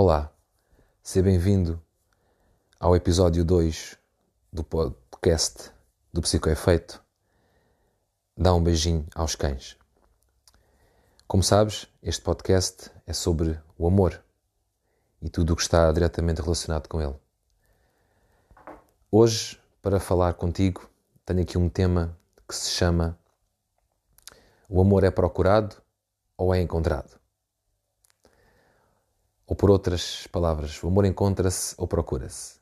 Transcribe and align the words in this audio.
Olá, 0.00 0.32
seja 1.02 1.24
bem-vindo 1.24 1.82
ao 2.78 2.94
episódio 2.94 3.44
2 3.44 3.98
do 4.52 4.62
podcast 4.62 5.72
do 6.12 6.22
Psicoefeito. 6.22 7.02
Dá 8.36 8.54
um 8.54 8.62
beijinho 8.62 9.04
aos 9.12 9.34
cães. 9.34 9.76
Como 11.26 11.42
sabes, 11.42 11.88
este 12.00 12.22
podcast 12.22 12.92
é 13.08 13.12
sobre 13.12 13.60
o 13.76 13.88
amor 13.88 14.22
e 15.20 15.28
tudo 15.28 15.52
o 15.52 15.56
que 15.56 15.62
está 15.62 15.90
diretamente 15.90 16.40
relacionado 16.40 16.86
com 16.86 17.02
ele. 17.02 17.16
Hoje, 19.10 19.60
para 19.82 19.98
falar 19.98 20.34
contigo, 20.34 20.88
tenho 21.26 21.42
aqui 21.42 21.58
um 21.58 21.68
tema 21.68 22.16
que 22.46 22.54
se 22.54 22.70
chama 22.70 23.18
O 24.68 24.80
amor 24.80 25.02
é 25.02 25.10
procurado 25.10 25.74
ou 26.36 26.54
é 26.54 26.62
encontrado? 26.62 27.18
Ou 29.48 29.56
por 29.56 29.70
outras 29.70 30.26
palavras, 30.26 30.82
o 30.82 30.88
amor 30.88 31.06
encontra-se 31.06 31.74
ou 31.78 31.88
procura-se? 31.88 32.58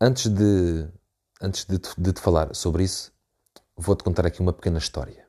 Antes 0.00 0.28
de, 0.28 0.88
antes 1.42 1.64
de, 1.64 1.80
de 1.98 2.12
te 2.12 2.20
falar 2.20 2.54
sobre 2.54 2.84
isso, 2.84 3.12
vou-te 3.76 4.04
contar 4.04 4.24
aqui 4.24 4.40
uma 4.40 4.52
pequena 4.52 4.78
história. 4.78 5.26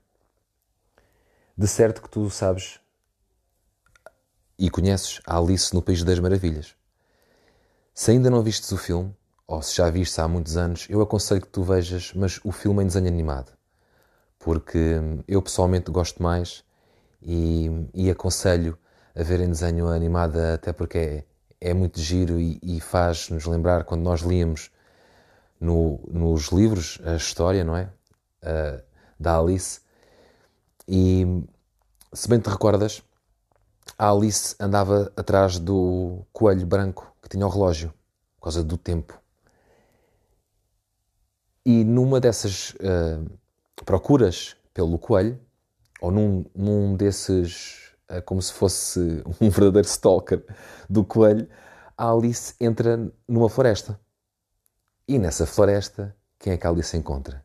De 1.58 1.68
certo 1.68 2.04
que 2.04 2.10
tu 2.10 2.30
sabes 2.30 2.80
e 4.60 4.70
conheces 4.70 5.20
a 5.26 5.36
Alice 5.36 5.74
no 5.74 5.82
País 5.82 6.04
das 6.04 6.20
Maravilhas. 6.20 6.76
Se 7.92 8.12
ainda 8.12 8.30
não 8.30 8.44
vistes 8.44 8.72
o 8.72 8.78
filme, 8.78 9.16
ou 9.48 9.64
se 9.64 9.78
já 9.78 9.90
viste 9.90 10.22
há 10.22 10.28
muitos 10.28 10.58
anos, 10.58 10.86
eu 10.92 11.02
aconselho 11.02 11.42
que 11.42 11.48
tu 11.48 11.64
vejas, 11.64 12.14
mas 12.14 12.40
o 12.44 12.52
filme 12.52 12.84
em 12.84 12.88
desenho 12.88 13.08
animado. 13.08 13.52
Porque 14.38 15.00
eu 15.28 15.42
pessoalmente 15.42 15.90
gosto 15.90 16.22
mais 16.22 16.64
e, 17.20 17.68
e 17.96 18.12
aconselho 18.12 18.78
a 19.16 19.24
ver 19.24 19.40
em 19.40 19.50
desenho 19.50 19.88
animado, 19.88 20.38
até 20.38 20.74
porque 20.74 20.98
é, 20.98 21.26
é 21.62 21.74
muito 21.74 22.00
giro 22.00 22.40
e, 22.40 22.60
e 22.62 22.80
faz-nos 22.80 23.46
lembrar 23.46 23.84
quando 23.86 24.02
nós 24.02 24.22
líamos 24.22 24.72
no, 25.60 26.00
nos 26.08 26.50
livros 26.52 27.00
a 27.06 27.16
história, 27.16 27.64
não 27.64 27.76
é? 27.76 27.90
Uh, 28.44 28.84
da 29.20 29.40
Alice. 29.40 29.80
E 30.88 31.26
se 32.14 32.28
bem 32.28 32.40
te 32.40 32.50
recordas, 32.50 33.02
a 33.98 34.10
Alice 34.10 34.56
andava 34.60 35.12
atrás 35.16 35.60
do 35.60 36.26
coelho 36.34 36.66
branco 36.66 37.16
que 37.22 37.30
tinha 37.30 37.46
o 37.46 37.50
relógio, 37.50 37.94
por 38.38 38.44
causa 38.44 38.64
do 38.64 38.78
tempo. 38.78 39.20
E 41.66 41.84
numa 41.84 42.20
dessas 42.20 42.72
uh, 42.72 43.30
procuras 43.84 44.56
pelo 44.74 45.00
coelho, 45.00 45.40
ou 46.00 46.12
num, 46.12 46.46
num 46.54 46.96
desses, 46.96 47.85
como 48.26 48.42
se 48.42 48.54
fosse 48.54 49.00
um 49.42 49.50
verdadeiro 49.50 49.88
stalker 49.88 50.44
do 50.90 51.04
coelho, 51.04 51.48
a 51.98 52.12
Alice 52.12 52.54
entra 52.60 53.12
numa 53.28 53.50
floresta. 53.50 54.00
E 55.08 55.20
nessa 55.20 55.46
floresta, 55.46 56.16
quem 56.40 56.54
é 56.54 56.58
que 56.58 56.66
a 56.66 56.70
Alice 56.70 56.96
encontra? 56.96 57.44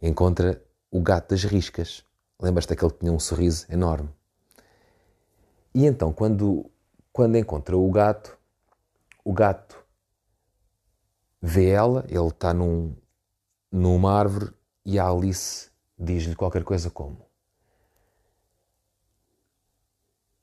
Encontra 0.00 0.62
o 0.90 1.00
gato 1.00 1.30
das 1.30 1.44
riscas. 1.44 2.04
Lembras-te 2.40 2.70
daquele 2.70 2.92
que 2.92 2.98
tinha 2.98 3.12
um 3.12 3.18
sorriso 3.18 3.66
enorme? 3.70 4.10
E 5.74 5.86
então, 5.86 6.12
quando, 6.12 6.70
quando 7.12 7.36
encontra 7.36 7.76
o 7.76 7.90
gato, 7.90 8.36
o 9.24 9.32
gato 9.32 9.84
vê 11.40 11.68
ela, 11.70 12.04
ele 12.08 12.26
está 12.26 12.52
num, 12.52 12.94
numa 13.70 14.12
árvore 14.12 14.52
e 14.84 14.98
a 14.98 15.08
Alice 15.08 15.70
diz-lhe 15.98 16.34
qualquer 16.34 16.64
coisa 16.64 16.90
como: 16.90 17.29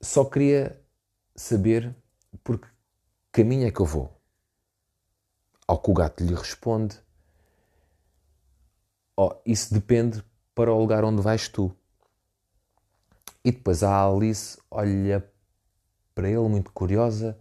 Só 0.00 0.24
queria 0.24 0.80
saber 1.34 1.94
por 2.44 2.60
que 2.60 2.68
caminho 3.32 3.66
é 3.66 3.70
que 3.70 3.80
eu 3.80 3.86
vou. 3.86 4.16
Ao 5.66 5.78
que 5.78 5.90
o 5.90 5.94
gato 5.94 6.22
lhe 6.22 6.34
responde: 6.34 7.00
oh, 9.16 9.34
Isso 9.44 9.74
depende 9.74 10.24
para 10.54 10.72
o 10.72 10.78
lugar 10.78 11.04
onde 11.04 11.20
vais 11.20 11.48
tu. 11.48 11.74
E 13.44 13.50
depois 13.50 13.82
a 13.82 14.06
Alice 14.06 14.58
olha 14.70 15.28
para 16.14 16.28
ele 16.28 16.48
muito 16.48 16.70
curiosa 16.72 17.36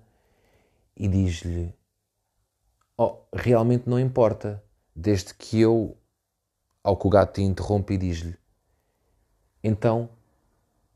e 0.96 1.08
diz-lhe: 1.08 1.76
Oh, 2.98 3.20
realmente 3.32 3.88
não 3.88 4.00
importa 4.00 4.64
desde 4.96 5.34
que 5.36 5.60
eu, 5.60 5.96
ao 6.84 6.98
que 6.98 7.06
o 7.06 7.10
gato 7.10 7.36
te 7.36 7.42
interrompe 7.44 7.94
e 7.94 7.98
diz-lhe: 7.98 8.36
Então, 9.64 10.10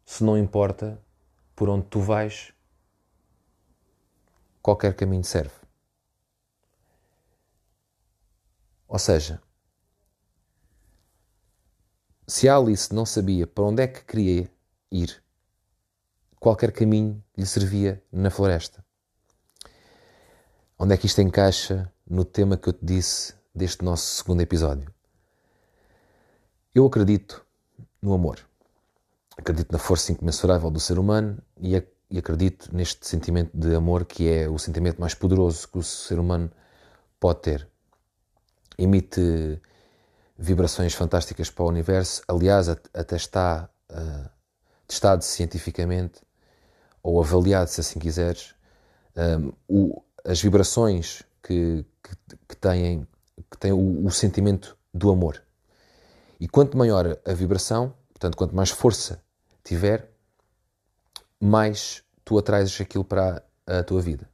se 0.03 0.23
não 0.23 0.35
importa 0.35 0.99
por 1.61 1.69
onde 1.69 1.85
tu 1.89 1.99
vais, 1.99 2.51
qualquer 4.63 4.95
caminho 4.95 5.23
serve. 5.23 5.53
Ou 8.87 8.97
seja, 8.97 9.39
se 12.27 12.49
a 12.49 12.57
Alice 12.57 12.91
não 12.91 13.05
sabia 13.05 13.45
para 13.45 13.63
onde 13.63 13.83
é 13.83 13.87
que 13.87 14.03
queria 14.03 14.51
ir, 14.91 15.23
qualquer 16.39 16.71
caminho 16.71 17.23
lhe 17.37 17.45
servia 17.45 18.03
na 18.11 18.31
floresta. 18.31 18.83
Onde 20.79 20.95
é 20.95 20.97
que 20.97 21.05
isto 21.05 21.21
encaixa 21.21 21.93
no 22.09 22.25
tema 22.25 22.57
que 22.57 22.69
eu 22.69 22.73
te 22.73 22.83
disse 22.83 23.35
deste 23.53 23.85
nosso 23.85 24.15
segundo 24.15 24.41
episódio. 24.41 24.91
Eu 26.73 26.87
acredito 26.87 27.45
no 28.01 28.15
amor. 28.15 28.50
Acredito 29.37 29.71
na 29.71 29.79
força 29.79 30.11
incomensurável 30.11 30.69
do 30.69 30.79
ser 30.79 30.99
humano 30.99 31.41
e, 31.59 31.81
e 32.09 32.17
acredito 32.17 32.75
neste 32.75 33.07
sentimento 33.07 33.51
de 33.53 33.73
amor 33.73 34.05
que 34.05 34.29
é 34.29 34.49
o 34.49 34.59
sentimento 34.59 34.99
mais 34.99 35.13
poderoso 35.13 35.67
que 35.67 35.77
o 35.77 35.83
ser 35.83 36.19
humano 36.19 36.51
pode 37.19 37.41
ter. 37.41 37.67
Emite 38.77 39.61
vibrações 40.37 40.93
fantásticas 40.93 41.49
para 41.49 41.63
o 41.63 41.67
universo, 41.67 42.23
aliás, 42.27 42.67
até 42.67 43.15
está 43.15 43.69
uh, 43.91 44.29
testado 44.87 45.23
cientificamente 45.23 46.21
ou 47.03 47.21
avaliado, 47.21 47.69
se 47.69 47.79
assim 47.79 47.99
quiseres, 47.99 48.53
um, 49.15 49.53
o, 49.67 50.03
as 50.25 50.41
vibrações 50.41 51.23
que, 51.41 51.85
que, 52.03 52.37
que 52.49 52.55
têm 52.55 53.07
que 53.49 53.57
tem 53.57 53.71
o, 53.71 54.05
o 54.05 54.11
sentimento 54.11 54.77
do 54.93 55.11
amor. 55.11 55.41
E 56.39 56.47
quanto 56.47 56.77
maior 56.77 57.17
a 57.25 57.33
vibração, 57.33 57.93
portanto, 58.21 58.37
quanto 58.37 58.55
mais 58.55 58.69
força 58.69 59.19
tiver, 59.63 60.11
mais 61.39 62.03
tu 62.23 62.37
atraes 62.37 62.79
aquilo 62.79 63.03
para 63.03 63.43
a, 63.65 63.79
a 63.79 63.83
tua 63.83 63.99
vida. 63.99 64.29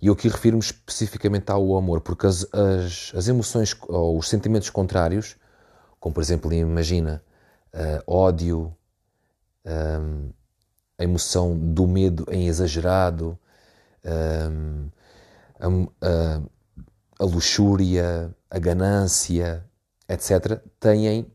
E 0.00 0.06
eu 0.06 0.12
aqui 0.12 0.28
refiro-me 0.28 0.62
especificamente 0.62 1.50
ao 1.50 1.76
amor, 1.76 2.00
porque 2.00 2.28
as, 2.28 2.46
as, 2.54 3.12
as, 3.16 3.26
emoções 3.26 3.76
ou 3.88 4.16
os 4.16 4.28
sentimentos 4.28 4.70
contrários, 4.70 5.36
como 5.98 6.14
por 6.14 6.22
exemplo, 6.22 6.52
imagina 6.52 7.20
uh, 7.74 8.00
ódio, 8.06 8.72
um, 9.66 10.30
a 10.96 11.02
emoção 11.02 11.58
do 11.58 11.88
medo 11.88 12.24
em 12.30 12.46
exagerado, 12.46 13.36
um, 14.04 14.88
a, 16.00 16.40
a 17.18 17.24
luxúria, 17.24 18.32
a 18.48 18.58
ganância, 18.60 19.64
etc., 20.08 20.60
têm, 20.78 21.28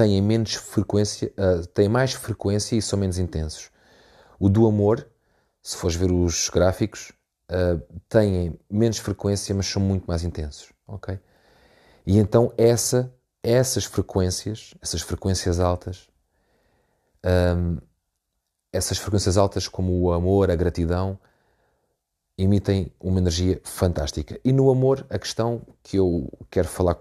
têm 0.00 0.22
menos 0.22 0.54
frequência, 0.54 1.30
uh, 1.36 1.66
têm 1.66 1.88
mais 1.88 2.14
frequência 2.14 2.74
e 2.74 2.80
são 2.80 2.98
menos 2.98 3.18
intensos. 3.18 3.70
O 4.38 4.48
do 4.48 4.66
amor, 4.66 5.06
se 5.62 5.76
fores 5.76 5.94
ver 5.94 6.10
os 6.10 6.48
gráficos, 6.48 7.12
uh, 7.50 7.78
têm 8.08 8.58
menos 8.70 8.96
frequência, 8.96 9.54
mas 9.54 9.66
são 9.66 9.82
muito 9.82 10.06
mais 10.06 10.24
intensos, 10.24 10.72
ok? 10.86 11.18
E 12.06 12.18
então 12.18 12.50
essa, 12.56 13.12
essas 13.42 13.84
frequências, 13.84 14.74
essas 14.80 15.02
frequências 15.02 15.60
altas, 15.60 16.08
um, 17.22 17.76
essas 18.72 18.96
frequências 18.96 19.36
altas 19.36 19.68
como 19.68 20.00
o 20.00 20.12
amor, 20.12 20.50
a 20.50 20.56
gratidão, 20.56 21.18
emitem 22.38 22.90
uma 22.98 23.18
energia 23.18 23.60
fantástica. 23.64 24.40
E 24.42 24.50
no 24.50 24.70
amor, 24.70 25.04
a 25.10 25.18
questão 25.18 25.60
que 25.82 25.98
eu 25.98 26.26
quero 26.50 26.68
falar 26.68 26.94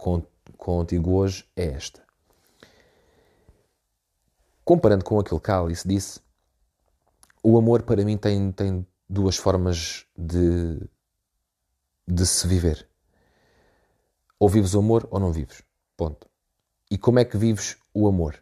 contigo 0.58 1.14
hoje 1.14 1.46
é 1.56 1.68
esta. 1.68 2.09
Comparando 4.70 5.04
com 5.04 5.20
aquilo 5.20 5.40
que 5.40 5.50
Alice 5.50 5.88
disse, 5.88 6.20
o 7.42 7.58
amor 7.58 7.82
para 7.82 8.06
mim 8.06 8.16
tem, 8.18 8.52
tem 8.52 8.86
duas 9.10 9.36
formas 9.36 10.06
de, 10.16 10.80
de 12.08 12.24
se 12.24 12.48
viver. 12.48 12.88
Ou 14.38 14.48
vives 14.48 14.76
o 14.76 14.80
amor 14.80 15.08
ou 15.10 15.20
não 15.20 15.32
vives. 15.32 15.64
Ponto. 15.98 16.30
E 16.92 17.00
como 17.00 17.18
é 17.18 17.26
que 17.26 17.36
vives 17.36 17.78
o 17.92 18.08
amor? 18.08 18.36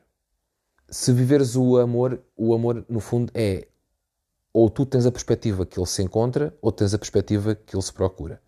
Se 0.90 1.14
viveres 1.14 1.56
o 1.56 1.78
amor, 1.78 2.22
o 2.36 2.54
amor 2.54 2.86
no 2.90 3.00
fundo 3.00 3.32
é 3.34 3.66
ou 4.52 4.70
tu 4.70 4.86
tens 4.86 5.06
a 5.06 5.12
perspectiva 5.14 5.66
que 5.66 5.80
ele 5.80 5.88
se 5.88 6.04
encontra, 6.04 6.54
ou 6.62 6.74
tens 6.74 6.94
a 6.94 7.00
perspectiva 7.00 7.56
que 7.56 7.74
ele 7.74 7.82
se 7.82 7.94
procura. 7.94 8.42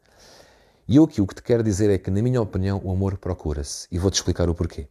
E 0.86 0.98
eu 0.98 1.06
aqui 1.06 1.22
o 1.22 1.28
que 1.28 1.36
te 1.36 1.42
quero 1.42 1.64
dizer 1.64 1.90
é 1.90 1.98
que, 1.98 2.12
na 2.12 2.22
minha 2.22 2.42
opinião, 2.42 2.82
o 2.84 2.92
amor 2.92 3.18
procura-se. 3.18 3.88
E 3.90 3.98
vou-te 3.98 4.16
explicar 4.16 4.50
o 4.50 4.54
porquê. 4.54 4.90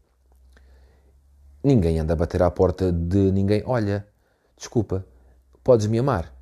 Ninguém 1.62 1.98
anda 1.98 2.12
a 2.12 2.16
bater 2.16 2.42
à 2.42 2.50
porta 2.50 2.92
de 2.92 3.32
ninguém. 3.32 3.62
Olha, 3.66 4.06
desculpa, 4.56 5.04
podes 5.62 5.86
me 5.86 5.98
amar? 5.98 6.38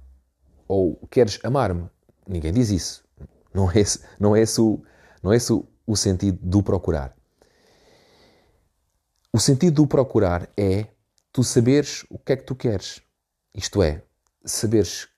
ou 0.68 0.96
queres 1.10 1.38
amar-me. 1.44 1.88
Ninguém 2.26 2.52
diz 2.52 2.70
isso. 2.70 3.04
Não 3.52 3.70
é 3.70 3.78
esse, 3.78 4.04
não 4.18 4.36
é 4.36 4.40
esse, 4.40 4.60
o, 4.60 4.82
não 5.22 5.32
é 5.32 5.36
esse 5.36 5.52
o, 5.52 5.66
o 5.86 5.96
sentido 5.96 6.38
do 6.42 6.62
procurar. 6.62 7.16
O 9.32 9.38
sentido 9.38 9.82
do 9.82 9.86
procurar 9.86 10.48
é 10.56 10.86
tu 11.32 11.42
saberes 11.42 12.04
o 12.10 12.18
que 12.18 12.32
é 12.32 12.36
que 12.36 12.44
tu 12.44 12.54
queres. 12.54 13.00
Isto 13.54 13.82
é, 13.82 14.02
saberes 14.44 15.08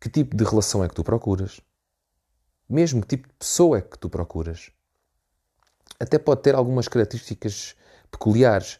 que 0.00 0.08
tipo 0.08 0.36
de 0.36 0.44
relação 0.44 0.82
é 0.82 0.88
que 0.88 0.94
tu 0.94 1.04
procuras, 1.04 1.60
mesmo 2.68 3.00
que 3.02 3.08
tipo 3.08 3.28
de 3.28 3.34
pessoa 3.34 3.78
é 3.78 3.82
que 3.82 3.98
tu 3.98 4.08
procuras. 4.08 4.70
Até 6.00 6.18
pode 6.18 6.42
ter 6.42 6.54
algumas 6.54 6.86
características 6.86 7.74
peculiares. 8.10 8.78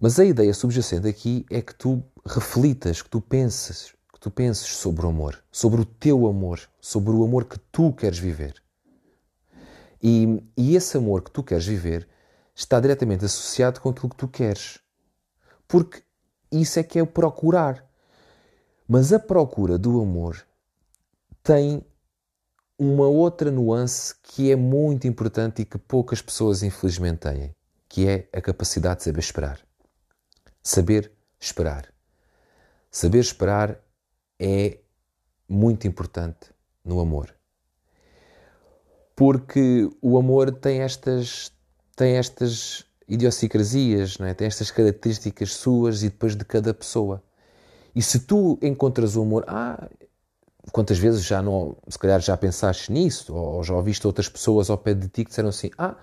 Mas 0.00 0.18
a 0.18 0.24
ideia 0.24 0.54
subjacente 0.54 1.06
aqui 1.06 1.44
é 1.50 1.60
que 1.60 1.74
tu 1.74 2.02
reflitas, 2.24 3.02
que 3.02 3.10
tu 3.10 3.20
penses, 3.20 3.94
que 4.10 4.18
tu 4.18 4.30
penses 4.30 4.66
sobre 4.66 5.04
o 5.04 5.10
amor, 5.10 5.44
sobre 5.52 5.82
o 5.82 5.84
teu 5.84 6.26
amor, 6.26 6.58
sobre 6.80 7.12
o 7.12 7.22
amor 7.22 7.44
que 7.44 7.58
tu 7.70 7.92
queres 7.92 8.18
viver. 8.18 8.54
E, 10.02 10.42
e 10.56 10.74
esse 10.74 10.96
amor 10.96 11.22
que 11.22 11.30
tu 11.30 11.42
queres 11.42 11.66
viver 11.66 12.08
está 12.54 12.80
diretamente 12.80 13.26
associado 13.26 13.78
com 13.78 13.90
aquilo 13.90 14.08
que 14.08 14.16
tu 14.16 14.26
queres. 14.26 14.78
Porque 15.68 16.02
isso 16.50 16.78
é 16.78 16.82
que 16.82 16.98
é 16.98 17.02
o 17.02 17.06
procurar. 17.06 17.84
Mas 18.88 19.12
a 19.12 19.18
procura 19.18 19.76
do 19.76 20.00
amor 20.00 20.42
tem 21.42 21.84
uma 22.78 23.06
outra 23.06 23.50
nuance 23.50 24.14
que 24.22 24.50
é 24.50 24.56
muito 24.56 25.06
importante 25.06 25.60
e 25.60 25.66
que 25.66 25.76
poucas 25.76 26.22
pessoas 26.22 26.62
infelizmente 26.62 27.18
têm, 27.18 27.54
que 27.86 28.08
é 28.08 28.26
a 28.32 28.40
capacidade 28.40 29.00
de 29.00 29.04
saber 29.04 29.20
esperar. 29.20 29.69
Saber 30.62 31.12
esperar. 31.38 31.92
Saber 32.90 33.18
esperar 33.18 33.80
é 34.38 34.78
muito 35.48 35.86
importante 35.86 36.50
no 36.84 37.00
amor. 37.00 37.34
Porque 39.14 39.88
o 40.00 40.18
amor 40.18 40.50
tem 40.52 40.80
estas 40.80 41.52
tem 41.96 42.16
estas 42.16 42.86
idiosincrasias, 43.06 44.16
não 44.16 44.26
é? 44.26 44.32
tem 44.32 44.46
estas 44.46 44.70
características 44.70 45.54
suas 45.54 46.02
e 46.02 46.08
depois 46.08 46.34
de 46.34 46.44
cada 46.44 46.72
pessoa. 46.72 47.22
E 47.94 48.00
se 48.00 48.20
tu 48.20 48.58
encontras 48.62 49.16
o 49.16 49.22
amor, 49.22 49.44
ah, 49.48 49.86
quantas 50.72 50.96
vezes 50.96 51.24
já 51.24 51.42
não, 51.42 51.76
se 51.88 51.98
calhar 51.98 52.20
já 52.20 52.36
pensaste 52.36 52.90
nisso, 52.92 53.34
ou 53.34 53.62
já 53.62 53.74
ouviste 53.74 54.06
outras 54.06 54.28
pessoas 54.28 54.70
ao 54.70 54.78
pé 54.78 54.94
de 54.94 55.08
ti 55.08 55.24
que 55.24 55.30
disseram 55.30 55.48
assim, 55.48 55.70
ah, 55.76 55.96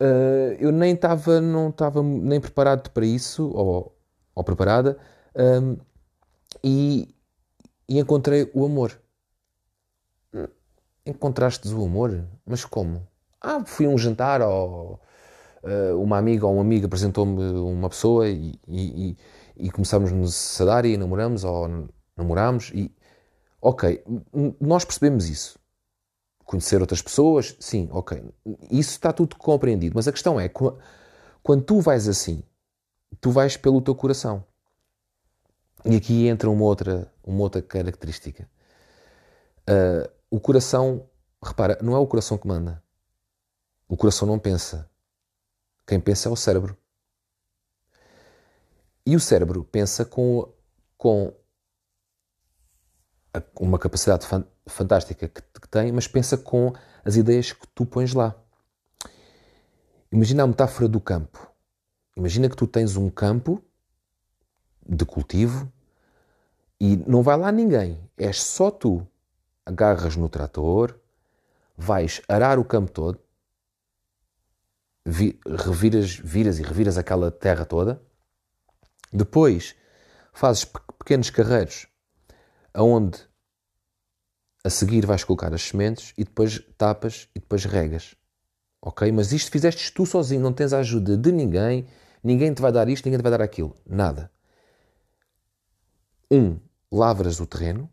uh, 0.00 0.54
eu 0.58 0.72
nem 0.72 0.94
estava 0.94 1.40
não 1.40 1.70
estava 1.70 2.02
nem 2.02 2.40
preparado 2.40 2.90
para 2.90 3.06
isso, 3.06 3.50
ou, 3.54 3.96
ou 4.34 4.44
preparada, 4.44 4.98
um, 5.36 5.76
e, 6.62 7.14
e 7.88 7.98
encontrei 7.98 8.50
o 8.54 8.64
amor. 8.64 9.00
Encontraste 11.06 11.66
o 11.68 11.84
amor? 11.84 12.24
Mas 12.44 12.64
como? 12.64 13.06
Ah, 13.40 13.64
fui 13.64 13.86
a 13.86 13.88
um 13.88 13.96
jantar, 13.96 14.42
ou 14.42 15.00
uh, 15.62 16.02
uma 16.02 16.18
amiga 16.18 16.46
ou 16.46 16.56
um 16.56 16.60
amigo 16.60 16.86
apresentou-me 16.86 17.42
uma 17.60 17.88
pessoa 17.88 18.28
e, 18.28 18.60
e, 18.68 19.16
e 19.56 19.70
começámos 19.70 20.60
a 20.60 20.64
dar 20.64 20.84
e 20.84 20.96
namoramos, 20.96 21.44
ou 21.44 21.88
namorámos, 22.16 22.70
e 22.74 22.94
Ok, 23.60 24.04
nós 24.60 24.84
percebemos 24.84 25.28
isso. 25.28 25.58
Conhecer 26.48 26.80
outras 26.80 27.02
pessoas, 27.02 27.54
sim, 27.60 27.90
ok. 27.92 28.24
Isso 28.70 28.92
está 28.92 29.12
tudo 29.12 29.36
compreendido. 29.36 29.94
Mas 29.94 30.08
a 30.08 30.12
questão 30.12 30.40
é, 30.40 30.48
quando 30.48 31.62
tu 31.62 31.78
vais 31.78 32.08
assim, 32.08 32.42
tu 33.20 33.30
vais 33.30 33.58
pelo 33.58 33.82
teu 33.82 33.94
coração. 33.94 34.42
E 35.84 35.94
aqui 35.94 36.26
entra 36.26 36.48
uma 36.48 36.64
outra, 36.64 37.12
uma 37.22 37.42
outra 37.42 37.60
característica. 37.60 38.48
Uh, 39.68 40.10
o 40.30 40.40
coração, 40.40 41.06
repara, 41.44 41.78
não 41.82 41.94
é 41.94 41.98
o 41.98 42.06
coração 42.06 42.38
que 42.38 42.48
manda. 42.48 42.82
O 43.86 43.94
coração 43.94 44.26
não 44.26 44.38
pensa. 44.38 44.90
Quem 45.86 46.00
pensa 46.00 46.30
é 46.30 46.32
o 46.32 46.36
cérebro. 46.36 46.74
E 49.04 49.14
o 49.14 49.20
cérebro 49.20 49.64
pensa 49.64 50.02
com, 50.02 50.50
com 50.96 51.30
uma 53.58 53.78
capacidade 53.78 54.26
fantástica 54.66 55.28
que, 55.28 55.42
tem, 55.70 55.92
mas 55.92 56.08
pensa 56.08 56.36
com 56.36 56.72
as 57.04 57.16
ideias 57.16 57.52
que 57.52 57.66
tu 57.74 57.84
pões 57.84 58.14
lá. 58.14 58.34
Imagina 60.10 60.42
a 60.42 60.46
metáfora 60.46 60.88
do 60.88 61.00
campo. 61.00 61.50
Imagina 62.16 62.48
que 62.48 62.56
tu 62.56 62.66
tens 62.66 62.96
um 62.96 63.10
campo 63.10 63.62
de 64.86 65.04
cultivo 65.04 65.70
e 66.80 66.96
não 66.96 67.22
vai 67.22 67.36
lá 67.36 67.52
ninguém, 67.52 68.00
és 68.16 68.42
só 68.42 68.70
tu. 68.70 69.06
Agarras 69.66 70.16
no 70.16 70.30
trator, 70.30 70.98
vais 71.76 72.22
arar 72.26 72.58
o 72.58 72.64
campo 72.64 72.90
todo, 72.90 73.20
vi, 75.04 75.38
reviras, 75.46 76.16
viras 76.16 76.58
e 76.58 76.62
reviras 76.62 76.96
aquela 76.96 77.30
terra 77.30 77.66
toda, 77.66 78.00
depois 79.12 79.74
fazes 80.32 80.64
pequenos 80.64 81.28
carreiros 81.28 81.87
aonde 82.78 83.18
a 84.62 84.70
seguir 84.70 85.04
vais 85.04 85.24
colocar 85.24 85.52
as 85.52 85.62
sementes 85.62 86.14
e 86.16 86.22
depois 86.22 86.60
tapas 86.76 87.28
e 87.34 87.40
depois 87.40 87.64
regas. 87.64 88.14
Ok? 88.80 89.10
Mas 89.10 89.32
isto 89.32 89.50
fizeste 89.50 89.92
tu 89.92 90.06
sozinho, 90.06 90.40
não 90.40 90.52
tens 90.52 90.72
a 90.72 90.78
ajuda 90.78 91.16
de 91.16 91.32
ninguém, 91.32 91.88
ninguém 92.22 92.54
te 92.54 92.62
vai 92.62 92.70
dar 92.70 92.88
isto, 92.88 93.04
ninguém 93.04 93.18
te 93.18 93.22
vai 93.22 93.32
dar 93.32 93.42
aquilo. 93.42 93.76
Nada. 93.84 94.30
Um, 96.30 96.60
lavras 96.90 97.40
o 97.40 97.46
terreno. 97.46 97.90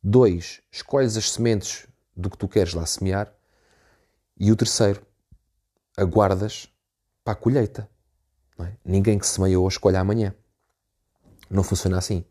Dois, 0.00 0.62
escolhes 0.70 1.16
as 1.16 1.32
sementes 1.32 1.88
do 2.16 2.30
que 2.30 2.38
tu 2.38 2.46
queres 2.46 2.74
lá 2.74 2.86
semear. 2.86 3.34
E 4.38 4.52
o 4.52 4.56
terceiro, 4.56 5.04
aguardas 5.96 6.68
para 7.24 7.32
a 7.32 7.36
colheita. 7.36 7.90
É? 8.60 8.72
Ninguém 8.84 9.18
que 9.18 9.26
semeia 9.26 9.58
hoje 9.58 9.76
escolhe 9.76 9.96
amanhã. 9.96 10.32
Não 11.50 11.64
funciona 11.64 11.98
assim. 11.98 12.24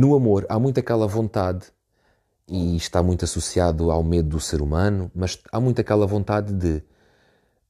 No 0.00 0.14
amor 0.14 0.46
há 0.48 0.58
muito 0.58 0.80
aquela 0.80 1.06
vontade, 1.06 1.66
e 2.48 2.74
está 2.74 3.02
muito 3.02 3.22
associado 3.22 3.90
ao 3.90 4.02
medo 4.02 4.30
do 4.30 4.40
ser 4.40 4.62
humano, 4.62 5.10
mas 5.14 5.38
há 5.52 5.60
muito 5.60 5.78
aquela 5.78 6.06
vontade 6.06 6.54
de: 6.54 6.82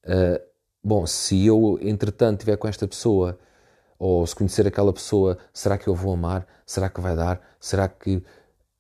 uh, 0.06 0.40
bom, 0.80 1.04
se 1.08 1.44
eu 1.44 1.76
entretanto 1.82 2.38
estiver 2.38 2.56
com 2.56 2.68
esta 2.68 2.86
pessoa, 2.86 3.36
ou 3.98 4.24
se 4.24 4.36
conhecer 4.36 4.64
aquela 4.64 4.92
pessoa, 4.92 5.38
será 5.52 5.76
que 5.76 5.88
eu 5.88 5.94
vou 5.96 6.12
amar? 6.12 6.46
Será 6.64 6.88
que 6.88 7.00
vai 7.00 7.16
dar? 7.16 7.40
Será 7.58 7.88
que. 7.88 8.18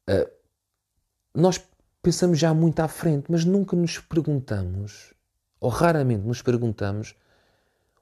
Uh, 0.08 0.30
nós 1.34 1.60
pensamos 2.00 2.38
já 2.38 2.54
muito 2.54 2.78
à 2.78 2.86
frente, 2.86 3.24
mas 3.28 3.44
nunca 3.44 3.74
nos 3.74 3.98
perguntamos, 3.98 5.12
ou 5.60 5.70
raramente 5.70 6.24
nos 6.24 6.40
perguntamos, 6.40 7.16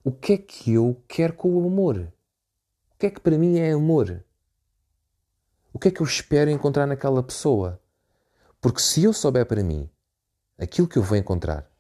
o 0.05 0.13
que 0.13 0.35
é 0.35 0.37
que 0.37 0.75
eu 0.75 1.03
quero 1.09 1.33
com 1.33 1.55
o 1.55 1.67
amor? 1.67 2.13
O 2.95 2.99
que 2.99 3.07
é 3.07 3.11
que 3.11 3.21
para 3.21 3.39
mim 3.39 3.59
é 3.59 3.73
amor? 3.73 4.23
O 5.79 5.81
que 5.81 5.87
é 5.87 5.91
que 5.93 6.01
eu 6.01 6.07
espero 6.07 6.51
encontrar 6.51 6.89
naquela 6.89 7.23
pessoa? 7.23 7.81
Porque 8.61 8.81
se 8.81 9.05
eu 9.05 9.13
souber 9.13 9.47
para 9.47 9.63
mim 9.63 9.89
aquilo 10.59 10.89
que 10.89 10.99
eu 10.99 11.05
vou 11.05 11.17
encontrar 11.17 11.71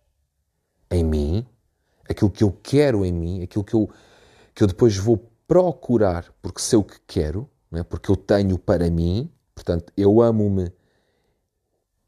em 0.89 1.03
mim, 1.03 1.45
aquilo 2.09 2.31
que 2.31 2.45
eu 2.45 2.57
quero 2.63 3.05
em 3.05 3.13
mim, 3.13 3.43
aquilo 3.43 3.65
que 3.65 3.75
eu, 3.75 3.91
que 4.55 4.63
eu 4.63 4.69
depois 4.69 4.97
vou 4.97 5.29
procurar 5.49 6.33
porque 6.41 6.61
sei 6.61 6.79
o 6.79 6.85
que 6.85 7.01
quero, 7.09 7.51
não 7.69 7.81
é? 7.81 7.83
porque 7.83 8.09
eu 8.09 8.15
tenho 8.15 8.57
para 8.57 8.89
mim, 8.89 9.33
portanto, 9.53 9.93
eu 9.97 10.23
amo-me, 10.23 10.73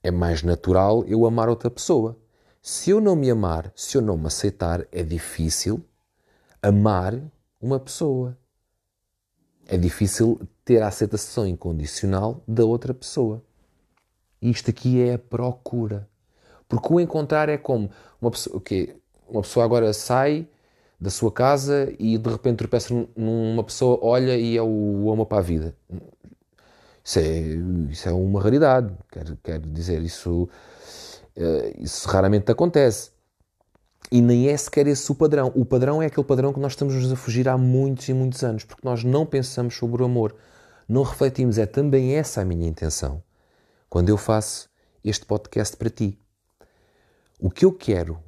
é 0.01 0.13
mais 0.13 0.45
natural 0.45 1.05
eu 1.07 1.27
amar 1.27 1.49
outra 1.49 1.73
pessoa. 1.73 2.17
Se 2.63 2.91
eu 2.91 3.01
não 3.01 3.17
me 3.17 3.29
amar, 3.29 3.73
se 3.75 3.97
eu 3.97 4.01
não 4.01 4.17
me 4.17 4.29
aceitar, 4.29 4.87
é 4.93 5.03
difícil 5.03 5.85
amar 6.63 7.21
uma 7.61 7.81
pessoa. 7.81 8.39
É 9.67 9.77
difícil 9.77 10.41
ter 10.71 10.85
a 10.85 10.87
aceitação 10.87 11.49
incondicional 11.49 12.45
da 12.47 12.65
outra 12.65 12.95
pessoa. 12.95 13.43
Isto 14.41 14.71
aqui 14.71 15.03
é 15.03 15.15
a 15.15 15.19
procura. 15.19 16.09
Porque 16.69 16.95
o 16.95 17.01
encontrar 17.01 17.49
é 17.49 17.59
como 17.59 17.91
uma 18.23 18.31
pessoa, 18.31 18.57
okay, 18.57 18.97
uma 19.29 19.43
pessoa 19.43 19.65
agora 19.65 19.93
sai 19.93 20.47
da 21.01 21.11
sua 21.11 21.33
casa 21.33 21.93
e 21.99 22.17
de 22.17 22.31
repente 22.31 22.59
tropeça 22.59 22.95
numa 23.17 23.65
pessoa, 23.65 23.99
olha 24.01 24.37
e 24.37 24.57
é 24.57 24.63
o 24.63 25.11
amor 25.13 25.27
para 25.27 25.39
a 25.39 25.43
vida. 25.43 25.75
Isso 27.03 27.19
é, 27.19 27.41
isso 27.91 28.09
é 28.09 28.13
uma 28.13 28.41
raridade, 28.41 28.95
quero, 29.11 29.37
quero 29.43 29.69
dizer, 29.71 30.01
isso, 30.03 30.49
eh, 31.35 31.75
isso 31.81 32.09
raramente 32.09 32.53
acontece. 32.53 33.11
E 34.13 34.23
nem 34.23 34.49
é 34.49 34.57
sequer 34.57 34.87
esse 34.87 35.11
o 35.11 35.17
padrão. 35.17 35.51
O 35.57 35.65
padrão 35.65 36.01
é 36.01 36.07
aquele 36.07 36.27
padrão 36.27 36.53
que 36.53 36.61
nós 36.61 36.73
estamos 36.73 37.11
a 37.11 37.17
fugir 37.17 37.49
há 37.49 37.59
muitos 37.59 38.09
e 38.09 38.15
muitos 38.15 38.45
anos, 38.45 38.63
porque 38.63 38.83
nós 38.85 39.03
não 39.03 39.27
pensamos 39.27 39.75
sobre 39.75 40.01
o 40.01 40.05
amor 40.05 40.37
não 40.91 41.03
refletimos. 41.03 41.59
É 41.59 41.67
também 41.67 42.15
essa 42.15 42.43
a 42.43 42.45
minha 42.45 42.69
intenção 42.69 43.23
quando 43.89 44.09
eu 44.09 44.17
faço 44.17 44.69
este 45.03 45.25
podcast 45.25 45.77
para 45.77 45.91
ti. 45.91 46.19
O 47.39 47.51
que 47.51 47.65
eu 47.65 47.73
quero 47.73 48.23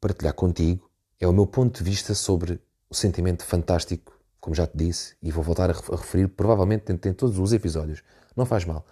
partilhar 0.00 0.34
contigo 0.34 0.90
é 1.18 1.26
o 1.26 1.32
meu 1.32 1.46
ponto 1.46 1.82
de 1.82 1.90
vista 1.90 2.14
sobre 2.14 2.60
o 2.90 2.94
sentimento 2.94 3.44
fantástico 3.44 4.12
como 4.42 4.56
já 4.56 4.66
te 4.66 4.76
disse, 4.76 5.16
e 5.22 5.30
vou 5.30 5.44
voltar 5.44 5.70
a 5.70 5.72
referir, 5.72 6.26
provavelmente 6.26 6.92
em, 6.92 6.96
todos 6.96 7.38
os 7.38 7.52
episódios, 7.52 8.02
não 8.36 8.44
faz 8.44 8.64
mal. 8.64 8.84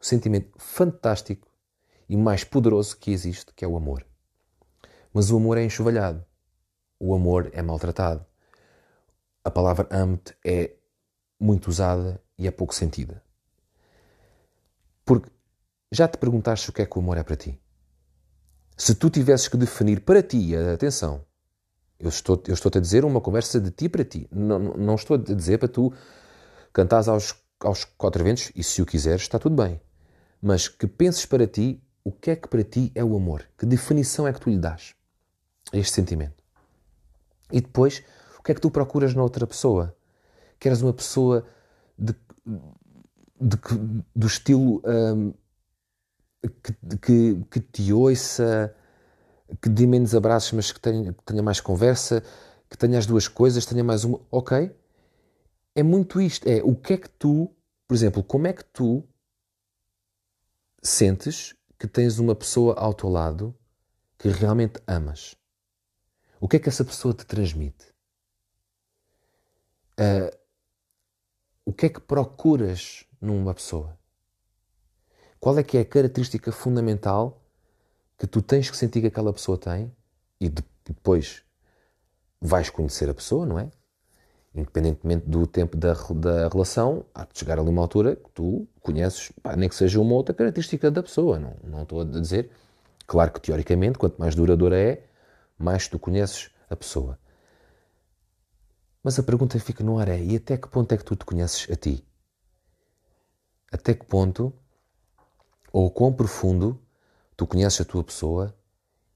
O 0.00 0.04
sentimento 0.04 0.50
fantástico 0.56 1.46
e 2.08 2.16
mais 2.16 2.42
poderoso 2.42 2.96
que 2.96 3.10
existe, 3.10 3.52
que 3.54 3.66
é 3.66 3.68
o 3.68 3.76
amor. 3.76 4.04
Mas 5.12 5.30
o 5.30 5.36
amor 5.36 5.58
é 5.58 5.62
enxovalhado. 5.62 6.24
O 6.98 7.14
amor 7.14 7.50
é 7.52 7.60
maltratado. 7.60 8.24
A 9.44 9.50
palavra 9.50 9.86
amo-te 9.90 10.34
é 10.42 10.74
muito 11.38 11.68
usada 11.68 12.18
e 12.38 12.46
é 12.46 12.50
pouco 12.50 12.74
sentida. 12.74 13.22
Porque 15.04 15.30
já 15.92 16.08
te 16.08 16.18
perguntaste 16.18 16.70
o 16.70 16.72
que 16.72 16.82
é 16.82 16.86
que 16.86 16.98
o 16.98 17.00
amor 17.00 17.16
é 17.16 17.22
para 17.22 17.36
ti? 17.36 17.60
Se 18.76 18.94
tu 18.94 19.08
tivesses 19.08 19.48
que 19.48 19.56
definir 19.56 20.00
para 20.00 20.22
ti, 20.22 20.56
atenção, 20.56 21.24
eu 21.98 22.08
estou, 22.08 22.42
eu 22.46 22.54
estou 22.54 22.70
a 22.74 22.80
dizer 22.80 23.04
uma 23.04 23.20
conversa 23.20 23.60
de 23.60 23.70
ti 23.70 23.88
para 23.88 24.04
ti. 24.04 24.28
Não, 24.30 24.58
não 24.58 24.94
estou 24.94 25.16
a 25.16 25.18
dizer 25.18 25.58
para 25.58 25.68
tu 25.68 25.92
cantares 26.72 27.06
aos, 27.06 27.34
aos 27.60 27.84
quatro 27.84 28.24
ventos 28.24 28.50
e 28.54 28.62
se 28.64 28.82
o 28.82 28.86
quiseres 28.86 29.22
está 29.22 29.38
tudo 29.38 29.54
bem. 29.62 29.80
Mas 30.42 30.68
que 30.68 30.86
penses 30.86 31.24
para 31.24 31.46
ti 31.46 31.82
o 32.02 32.12
que 32.12 32.32
é 32.32 32.36
que 32.36 32.48
para 32.48 32.64
ti 32.64 32.90
é 32.94 33.04
o 33.04 33.16
amor. 33.16 33.48
Que 33.56 33.64
definição 33.64 34.26
é 34.26 34.32
que 34.32 34.40
tu 34.40 34.50
lhe 34.50 34.58
dás 34.58 34.94
a 35.72 35.78
este 35.78 35.94
sentimento? 35.94 36.42
E 37.52 37.60
depois, 37.60 38.02
o 38.38 38.42
que 38.42 38.52
é 38.52 38.54
que 38.54 38.60
tu 38.60 38.70
procuras 38.70 39.14
na 39.14 39.22
outra 39.22 39.46
pessoa? 39.46 39.96
Queres 40.58 40.82
uma 40.82 40.92
pessoa 40.92 41.46
de, 41.96 42.14
de, 42.46 43.58
do 44.14 44.26
estilo 44.26 44.82
hum, 44.86 45.34
que, 46.62 46.98
que, 46.98 47.44
que, 47.50 47.60
te 47.60 47.92
ouça, 47.92 48.74
que 49.60 49.68
dê 49.68 49.86
menos 49.86 50.14
abraços, 50.14 50.52
mas 50.52 50.72
que 50.72 50.80
tenha, 50.80 51.12
que 51.12 51.22
tenha 51.22 51.42
mais 51.42 51.60
conversa, 51.60 52.22
que 52.68 52.76
tenha 52.76 52.98
as 52.98 53.06
duas 53.06 53.28
coisas, 53.28 53.66
tenha 53.66 53.84
mais 53.84 54.04
uma. 54.04 54.20
Ok? 54.30 54.74
É 55.74 55.82
muito 55.82 56.20
isto. 56.20 56.46
É 56.48 56.62
o 56.62 56.74
que 56.74 56.94
é 56.94 56.96
que 56.96 57.08
tu, 57.08 57.50
por 57.86 57.94
exemplo, 57.94 58.22
como 58.22 58.46
é 58.46 58.52
que 58.52 58.64
tu 58.64 59.04
sentes 60.82 61.54
que 61.78 61.86
tens 61.86 62.18
uma 62.18 62.34
pessoa 62.34 62.74
ao 62.74 62.94
teu 62.94 63.08
lado 63.08 63.54
que 64.18 64.28
realmente 64.28 64.80
amas? 64.86 65.36
O 66.40 66.48
que 66.48 66.56
é 66.56 66.58
que 66.58 66.68
essa 66.68 66.84
pessoa 66.84 67.14
te 67.14 67.24
transmite? 67.24 67.86
Uh, 69.98 70.43
o 71.64 71.72
que 71.72 71.86
é 71.86 71.88
que 71.88 72.00
procuras 72.00 73.04
numa 73.20 73.54
pessoa? 73.54 73.96
Qual 75.40 75.58
é 75.58 75.62
que 75.62 75.78
é 75.78 75.80
a 75.80 75.84
característica 75.84 76.52
fundamental 76.52 77.42
que 78.18 78.26
tu 78.26 78.40
tens 78.40 78.70
que 78.70 78.76
sentir 78.76 79.00
que 79.00 79.06
aquela 79.08 79.32
pessoa 79.32 79.58
tem 79.58 79.92
e 80.40 80.48
depois 80.48 81.42
vais 82.40 82.70
conhecer 82.70 83.08
a 83.08 83.14
pessoa, 83.14 83.46
não 83.46 83.58
é? 83.58 83.70
Independentemente 84.54 85.28
do 85.28 85.46
tempo 85.46 85.76
da, 85.76 85.94
da 85.94 86.48
relação, 86.48 87.04
há 87.14 87.24
de 87.24 87.38
chegar 87.38 87.58
ali 87.58 87.68
uma 87.68 87.82
altura 87.82 88.14
que 88.14 88.30
tu 88.32 88.68
conheces, 88.80 89.32
pá, 89.42 89.56
nem 89.56 89.68
que 89.68 89.74
seja 89.74 90.00
uma 90.00 90.14
outra 90.14 90.34
característica 90.34 90.90
da 90.90 91.02
pessoa. 91.02 91.38
Não, 91.38 91.56
não 91.64 91.82
estou 91.82 92.02
a 92.02 92.04
dizer. 92.04 92.50
Claro 93.06 93.32
que 93.32 93.40
teoricamente, 93.40 93.98
quanto 93.98 94.16
mais 94.18 94.34
duradoura 94.34 94.78
é, 94.78 95.04
mais 95.58 95.88
tu 95.88 95.98
conheces 95.98 96.50
a 96.70 96.76
pessoa. 96.76 97.18
Mas 99.04 99.18
a 99.18 99.22
pergunta 99.22 99.60
fica 99.60 99.84
no 99.84 99.98
ar 99.98 100.08
é: 100.08 100.18
e 100.18 100.36
até 100.36 100.56
que 100.56 100.66
ponto 100.66 100.90
é 100.92 100.96
que 100.96 101.04
tu 101.04 101.14
te 101.14 101.26
conheces 101.26 101.70
a 101.70 101.76
ti? 101.76 102.02
Até 103.70 103.92
que 103.92 104.06
ponto, 104.06 104.50
ou 105.70 105.90
quão 105.90 106.10
profundo, 106.10 106.82
tu 107.36 107.46
conheces 107.46 107.82
a 107.82 107.84
tua 107.84 108.02
pessoa 108.02 108.56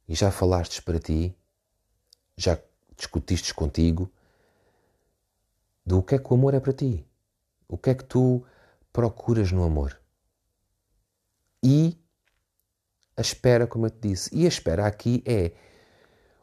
e 0.06 0.14
já 0.14 0.30
falastes 0.30 0.80
para 0.80 0.98
ti, 0.98 1.34
já 2.36 2.60
discutistes 2.96 3.52
contigo 3.52 4.12
do 5.86 6.02
que 6.02 6.16
é 6.16 6.18
que 6.18 6.30
o 6.30 6.34
amor 6.34 6.52
é 6.52 6.60
para 6.60 6.74
ti, 6.74 7.08
o 7.66 7.78
que 7.78 7.88
é 7.88 7.94
que 7.94 8.04
tu 8.04 8.44
procuras 8.92 9.50
no 9.52 9.62
amor. 9.64 9.98
E 11.64 11.98
a 13.16 13.22
espera, 13.22 13.66
como 13.66 13.86
eu 13.86 13.90
te 13.90 14.08
disse, 14.08 14.34
e 14.36 14.44
a 14.44 14.48
espera 14.48 14.86
aqui 14.86 15.22
é 15.24 15.52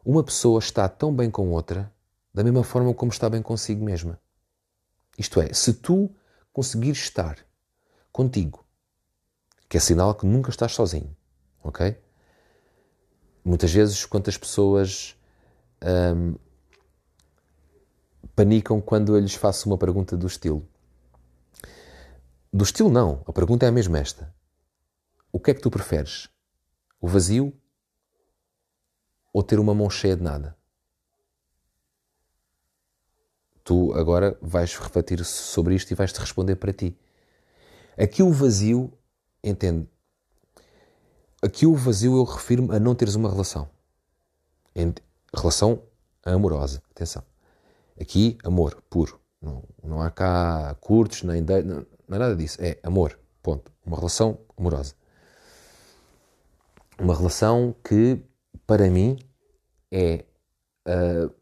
uma 0.04 0.24
pessoa 0.24 0.58
está 0.58 0.88
tão 0.88 1.14
bem 1.14 1.30
com 1.30 1.50
outra 1.50 1.94
da 2.36 2.44
mesma 2.44 2.62
forma 2.62 2.92
como 2.92 3.10
está 3.10 3.30
bem 3.30 3.40
consigo 3.40 3.82
mesma. 3.82 4.20
Isto 5.18 5.40
é, 5.40 5.54
se 5.54 5.72
tu 5.72 6.14
conseguires 6.52 6.98
estar 6.98 7.38
contigo, 8.12 8.62
que 9.66 9.78
é 9.78 9.80
sinal 9.80 10.14
que 10.14 10.26
nunca 10.26 10.50
estás 10.50 10.72
sozinho, 10.72 11.16
ok? 11.64 11.98
Muitas 13.42 13.72
vezes, 13.72 14.04
quantas 14.04 14.36
pessoas 14.36 15.16
hum, 15.82 16.34
panicam 18.34 18.82
quando 18.82 19.16
eu 19.16 19.20
lhes 19.20 19.34
faço 19.34 19.66
uma 19.66 19.78
pergunta 19.78 20.14
do 20.14 20.26
estilo. 20.26 20.68
Do 22.52 22.64
estilo, 22.64 22.90
não. 22.90 23.24
A 23.26 23.32
pergunta 23.32 23.64
é 23.64 23.70
a 23.70 23.72
mesma 23.72 23.98
esta. 23.98 24.30
O 25.32 25.40
que 25.40 25.52
é 25.52 25.54
que 25.54 25.62
tu 25.62 25.70
preferes? 25.70 26.28
O 27.00 27.08
vazio 27.08 27.58
ou 29.32 29.42
ter 29.42 29.58
uma 29.58 29.74
mão 29.74 29.88
cheia 29.88 30.14
de 30.14 30.22
nada? 30.22 30.54
Tu 33.66 33.92
agora 33.94 34.38
vais 34.40 34.78
refletir 34.78 35.24
sobre 35.24 35.74
isto 35.74 35.90
e 35.90 35.96
vais-te 35.96 36.20
responder 36.20 36.54
para 36.54 36.72
ti. 36.72 36.96
Aqui 37.98 38.22
o 38.22 38.32
vazio, 38.32 38.92
entende? 39.42 39.88
Aqui 41.42 41.66
o 41.66 41.74
vazio 41.74 42.16
eu 42.16 42.22
refiro-me 42.22 42.76
a 42.76 42.78
não 42.78 42.94
teres 42.94 43.16
uma 43.16 43.28
relação. 43.28 43.68
Relação 45.34 45.82
amorosa, 46.24 46.80
atenção. 46.92 47.24
Aqui, 48.00 48.38
amor 48.44 48.80
puro. 48.88 49.20
Não, 49.42 49.64
não 49.82 50.00
há 50.00 50.12
cá 50.12 50.76
curtos, 50.80 51.24
nem 51.24 51.42
de, 51.42 51.62
não, 51.64 51.84
não 52.06 52.16
é 52.16 52.18
nada 52.20 52.36
disso. 52.36 52.62
É 52.62 52.78
amor, 52.84 53.18
ponto. 53.42 53.72
Uma 53.84 53.96
relação 53.96 54.38
amorosa. 54.56 54.94
Uma 57.00 57.16
relação 57.16 57.74
que, 57.82 58.22
para 58.64 58.88
mim, 58.88 59.18
é 59.90 60.24
uh, 60.86 61.34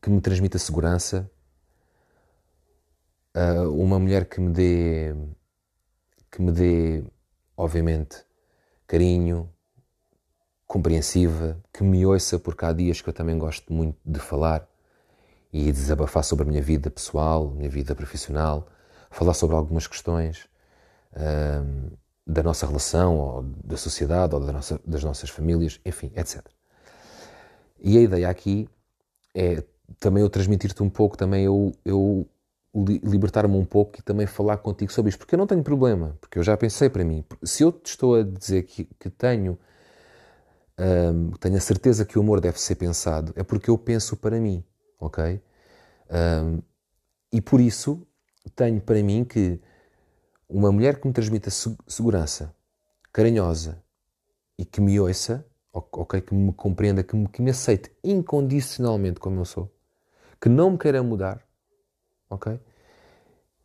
que 0.00 0.10
me 0.10 0.20
transmita 0.20 0.58
segurança. 0.58 1.30
Uh, 3.34 3.70
uma 3.80 3.98
mulher 3.98 4.26
que 4.26 4.40
me 4.40 4.50
dê, 4.50 5.14
que 6.30 6.42
me 6.42 6.52
dê, 6.52 7.02
obviamente, 7.56 8.24
carinho, 8.86 9.48
compreensiva, 10.66 11.58
que 11.72 11.82
me 11.82 12.04
ouça, 12.04 12.38
porque 12.38 12.64
há 12.64 12.72
dias 12.72 13.00
que 13.00 13.08
eu 13.08 13.12
também 13.12 13.38
gosto 13.38 13.72
muito 13.72 13.98
de 14.04 14.18
falar 14.18 14.68
e 15.52 15.70
desabafar 15.70 16.24
sobre 16.24 16.46
a 16.46 16.48
minha 16.48 16.62
vida 16.62 16.90
pessoal, 16.90 17.50
minha 17.50 17.68
vida 17.68 17.94
profissional, 17.94 18.66
falar 19.10 19.34
sobre 19.34 19.56
algumas 19.56 19.86
questões 19.86 20.48
um, 21.14 21.90
da 22.26 22.42
nossa 22.42 22.66
relação, 22.66 23.18
ou 23.18 23.42
da 23.42 23.76
sociedade, 23.76 24.34
ou 24.34 24.40
da 24.40 24.52
nossa, 24.52 24.80
das 24.86 25.04
nossas 25.04 25.28
famílias, 25.28 25.78
enfim, 25.84 26.10
etc. 26.16 26.42
E 27.80 27.98
a 27.98 28.00
ideia 28.00 28.28
aqui 28.28 28.68
é 29.34 29.62
também 30.00 30.22
eu 30.22 30.30
transmitir-te 30.30 30.82
um 30.82 30.88
pouco, 30.88 31.16
também 31.16 31.44
eu, 31.44 31.72
eu 31.84 32.26
libertar-me 32.74 33.56
um 33.56 33.64
pouco 33.64 33.98
e 33.98 34.02
também 34.02 34.26
falar 34.26 34.56
contigo 34.58 34.92
sobre 34.92 35.10
isto, 35.10 35.18
porque 35.18 35.34
eu 35.34 35.38
não 35.38 35.46
tenho 35.46 35.62
problema, 35.62 36.16
porque 36.20 36.38
eu 36.38 36.42
já 36.42 36.56
pensei 36.56 36.88
para 36.88 37.04
mim. 37.04 37.24
Se 37.42 37.62
eu 37.62 37.72
te 37.72 37.90
estou 37.90 38.14
a 38.16 38.22
dizer 38.22 38.62
que, 38.62 38.84
que 38.84 39.10
tenho, 39.10 39.58
um, 40.78 41.30
tenho 41.32 41.56
a 41.56 41.60
certeza 41.60 42.04
que 42.04 42.18
o 42.18 42.22
amor 42.22 42.40
deve 42.40 42.58
ser 42.60 42.76
pensado, 42.76 43.32
é 43.36 43.42
porque 43.42 43.68
eu 43.70 43.76
penso 43.76 44.16
para 44.16 44.40
mim 44.40 44.64
ok? 45.02 45.42
Um, 46.10 46.62
e 47.32 47.40
por 47.40 47.60
isso 47.60 48.06
tenho 48.54 48.80
para 48.80 49.02
mim 49.02 49.24
que 49.24 49.60
uma 50.48 50.70
mulher 50.70 51.00
que 51.00 51.06
me 51.06 51.12
transmita 51.12 51.50
segurança, 51.50 52.54
carinhosa 53.12 53.82
e 54.58 54.64
que 54.64 54.80
me 54.80 54.98
ouça, 55.00 55.46
ok, 55.72 56.20
que 56.20 56.34
me 56.34 56.52
compreenda, 56.52 57.02
que 57.02 57.16
me, 57.16 57.28
que 57.28 57.42
me 57.42 57.50
aceite 57.50 57.90
incondicionalmente 58.04 59.18
como 59.18 59.40
eu 59.40 59.44
sou, 59.44 59.74
que 60.40 60.48
não 60.48 60.72
me 60.72 60.78
queira 60.78 61.02
mudar, 61.02 61.42
ok? 62.32 62.58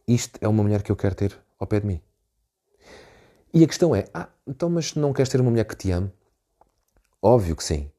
Isto 0.07 0.37
é 0.41 0.47
uma 0.47 0.63
mulher 0.63 0.83
que 0.83 0.91
eu 0.91 0.95
quero 0.95 1.15
ter 1.15 1.37
ao 1.59 1.67
pé 1.67 1.79
de 1.79 1.87
mim. 1.87 2.01
E 3.53 3.63
a 3.63 3.67
questão 3.67 3.95
é, 3.95 4.07
ah, 4.13 4.29
então 4.45 4.69
mas 4.69 4.93
não 4.93 5.13
queres 5.13 5.31
ter 5.31 5.39
uma 5.39 5.49
mulher 5.49 5.65
que 5.65 5.75
te 5.75 5.91
ame? 5.91 6.11
Óbvio 7.21 7.55
que 7.55 7.63
sim. 7.63 7.89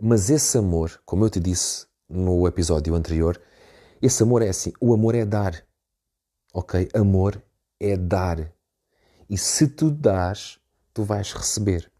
Mas 0.00 0.30
esse 0.30 0.58
amor, 0.58 1.00
como 1.04 1.24
eu 1.24 1.30
te 1.30 1.40
disse 1.40 1.86
no 2.08 2.46
episódio 2.46 2.94
anterior, 2.94 3.40
esse 4.02 4.22
amor 4.22 4.42
é 4.42 4.48
assim: 4.48 4.72
o 4.80 4.92
amor 4.92 5.14
é 5.14 5.24
dar. 5.24 5.64
Ok? 6.52 6.88
Amor 6.94 7.42
é 7.78 7.96
dar. 7.96 8.52
E 9.28 9.38
se 9.38 9.68
tu 9.68 9.90
dás, 9.90 10.58
tu 10.92 11.04
vais 11.04 11.32
receber. 11.32 11.90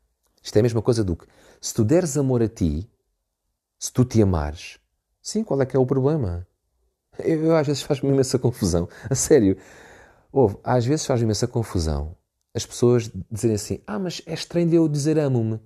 Isto 0.43 0.57
é 0.57 0.61
a 0.61 0.63
mesma 0.63 0.83
coisa 0.83 1.03
do 1.05 1.17
que 1.17 1.27
se 1.61 1.75
tu 1.75 1.85
deres 1.85 2.17
amor 2.17 2.43
a 2.43 2.49
ti, 2.49 2.89
se 3.79 3.93
tu 3.93 4.05
te 4.05 4.23
amares, 4.23 4.79
sim, 5.21 5.43
qual 5.43 5.61
é 5.61 5.67
que 5.67 5.77
é 5.77 5.79
o 5.79 5.87
problema? 5.87 6.47
Eu, 7.19 7.45
eu 7.47 7.57
às 7.57 7.67
vezes 7.67 7.83
faz-me 7.83 8.11
imensa 8.11 8.39
confusão. 8.39 8.89
A 9.09 9.15
sério. 9.15 9.57
Ouve, 10.33 10.59
às 10.63 10.85
vezes 10.85 11.07
faz-me 11.07 11.25
imensa 11.25 11.47
confusão 11.47 12.17
as 12.57 12.65
pessoas 12.65 13.11
dizerem 13.31 13.55
assim: 13.55 13.81
Ah, 13.87 13.99
mas 13.99 14.23
é 14.25 14.33
estranho 14.33 14.71
de 14.71 14.77
eu 14.77 14.89
dizer 14.89 15.19
amo-me. 15.19 15.61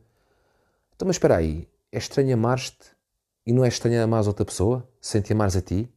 Então, 0.92 1.06
mas 1.06 1.14
espera 1.14 1.36
aí, 1.36 1.68
é 1.92 1.98
estranho 1.98 2.34
amar-te 2.34 2.90
e 3.46 3.52
não 3.52 3.64
é 3.64 3.68
estranho 3.68 4.02
amares 4.02 4.26
outra 4.26 4.44
pessoa 4.44 4.86
sem 5.00 5.22
te 5.22 5.32
amares 5.32 5.54
a 5.54 5.62
ti? 5.62 5.88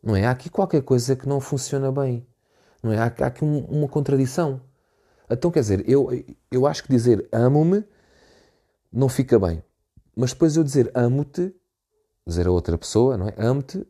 Não 0.00 0.14
é? 0.14 0.24
Há 0.24 0.30
aqui 0.30 0.48
qualquer 0.48 0.82
coisa 0.82 1.16
que 1.16 1.28
não 1.28 1.40
funciona 1.40 1.90
bem. 1.90 2.24
Não 2.80 2.92
é? 2.92 2.98
Há, 2.98 3.06
há 3.06 3.26
aqui 3.26 3.44
um, 3.44 3.64
uma 3.64 3.88
contradição. 3.88 4.62
Então, 5.28 5.50
quer 5.50 5.60
dizer, 5.60 5.88
eu, 5.88 6.08
eu 6.50 6.64
acho 6.66 6.84
que 6.84 6.88
dizer 6.88 7.28
amo-me 7.32 7.84
não 8.92 9.08
fica 9.08 9.36
bem. 9.38 9.62
Mas 10.16 10.32
depois 10.32 10.56
eu 10.56 10.62
dizer 10.62 10.90
amo-te, 10.94 11.52
dizer 12.24 12.46
a 12.46 12.52
outra 12.52 12.78
pessoa, 12.78 13.16
não 13.16 13.28
é? 13.28 13.34
Amo-te, 13.36 13.84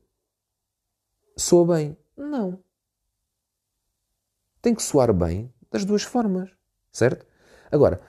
soa 1.41 1.77
bem. 1.77 1.97
Não. 2.17 2.63
Tem 4.61 4.75
que 4.75 4.83
soar 4.83 5.13
bem 5.13 5.53
das 5.71 5.85
duas 5.85 6.03
formas, 6.03 6.51
certo? 6.93 7.27
Agora, 7.71 8.01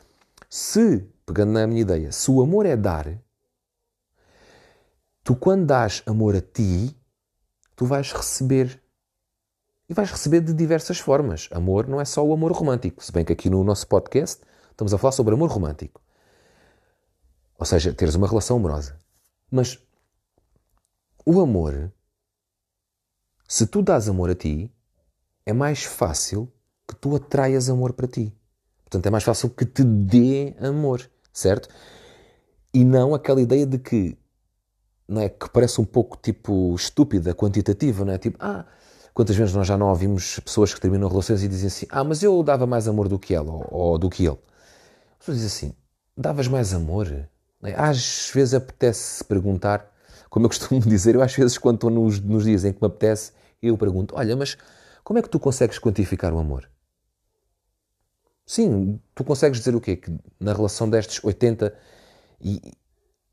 se, 0.50 1.08
pegando 1.26 1.54
na 1.54 1.66
minha 1.66 1.82
ideia, 1.82 2.12
se 2.12 2.30
o 2.30 2.42
amor 2.42 2.66
é 2.66 2.76
dar, 2.76 3.08
tu 5.24 5.36
quando 5.36 5.66
dás 5.66 6.04
amor 6.06 6.36
a 6.36 6.42
ti, 6.42 6.96
tu 7.76 7.86
vais 7.86 8.12
receber. 8.12 8.82
E 9.88 9.94
vais 9.94 10.10
receber 10.12 10.42
de 10.42 10.54
diversas 10.54 11.00
formas. 11.00 11.50
Amor 11.52 11.88
não 11.88 12.02
é 12.02 12.06
só 12.06 12.26
o 12.26 12.34
amor 12.34 12.52
romântico, 12.52 13.04
se 13.04 13.12
bem 13.12 13.24
que 13.24 13.34
aqui 13.34 13.50
no 13.50 13.64
nosso 13.64 13.88
podcast 13.88 14.42
estamos 14.72 14.94
a 14.94 14.98
falar 14.98 15.12
sobre 15.12 15.34
amor 15.34 15.50
romântico. 15.50 16.02
Ou 17.58 17.66
seja, 17.66 17.94
teres 17.94 18.16
uma 18.16 18.28
relação 18.28 18.58
amorosa. 18.58 18.98
Mas 19.50 19.80
o 21.26 21.40
amor, 21.40 21.94
se 23.52 23.68
tu 23.68 23.82
dás 23.82 24.08
amor 24.08 24.30
a 24.30 24.34
ti, 24.34 24.72
é 25.46 25.52
mais 25.52 25.84
fácil 25.84 26.50
que 26.88 26.96
tu 26.96 27.18
atraias 27.18 27.70
amor 27.70 27.92
para 27.92 28.08
ti. 28.08 28.34
Portanto, 28.86 29.06
é 29.06 29.10
mais 29.10 29.26
fácil 29.26 29.50
que 29.50 29.66
te 29.66 29.84
dê 29.84 30.56
amor, 30.58 31.02
certo? 31.34 31.68
E 32.74 32.86
não 32.86 33.14
aquela 33.14 33.42
ideia 33.42 33.66
de 33.66 33.78
que, 33.78 34.18
não 35.06 35.20
é, 35.20 35.28
que 35.28 35.50
parece 35.50 35.82
um 35.82 35.84
pouco 35.84 36.16
tipo 36.16 36.74
estúpida, 36.76 37.36
quantitativa, 37.36 38.06
não 38.06 38.14
é? 38.14 38.18
Tipo, 38.18 38.38
ah, 38.40 38.66
quantas 39.14 39.36
vezes 39.36 39.54
nós 39.54 39.68
já 39.68 39.78
não 39.78 39.90
ouvimos 39.90 40.40
pessoas 40.40 40.74
que 40.74 40.80
terminam 40.80 41.10
relações 41.10 41.44
e 41.44 41.50
dizem 41.50 41.68
assim, 41.68 41.86
ah, 41.90 42.06
mas 42.06 42.24
eu 42.24 42.42
dava 42.44 42.66
mais 42.66 42.88
amor 42.88 43.10
do 43.10 43.20
que 43.20 43.36
ela 43.36 43.52
ou, 43.52 43.68
ou 43.70 43.98
do 43.98 44.10
que 44.10 44.24
ele. 44.24 44.40
As 45.12 45.26
pessoas 45.26 45.38
dizem 45.42 45.48
assim, 45.48 45.76
davas 46.16 46.48
mais 46.48 46.74
amor? 46.74 47.28
É? 47.64 47.76
Às 47.76 48.32
vezes 48.34 48.54
apetece 48.54 49.26
perguntar, 49.26 49.92
como 50.30 50.46
eu 50.46 50.50
costumo 50.50 50.80
dizer, 50.88 51.16
eu 51.16 51.22
às 51.22 51.36
vezes 51.36 51.58
quando 51.58 51.76
estou 51.76 51.90
nos, 51.90 52.18
nos 52.18 52.46
dias 52.46 52.64
em 52.64 52.72
que 52.72 52.82
me 52.82 52.88
apetece, 52.88 53.41
eu 53.62 53.78
pergunto, 53.78 54.16
olha, 54.16 54.36
mas 54.36 54.58
como 55.04 55.20
é 55.20 55.22
que 55.22 55.30
tu 55.30 55.40
consegues 55.40 55.80
quantificar 55.80 56.34
o 56.34 56.40
amor? 56.40 56.70
Sim, 58.46 59.00
tu 59.16 59.24
consegues 59.24 59.60
dizer 59.60 59.76
o 59.76 59.82
quê? 59.82 59.96
Que 59.96 60.12
na 60.40 60.54
relação 60.54 60.90
destes 60.90 61.24
80 61.24 61.74
e, 62.42 62.74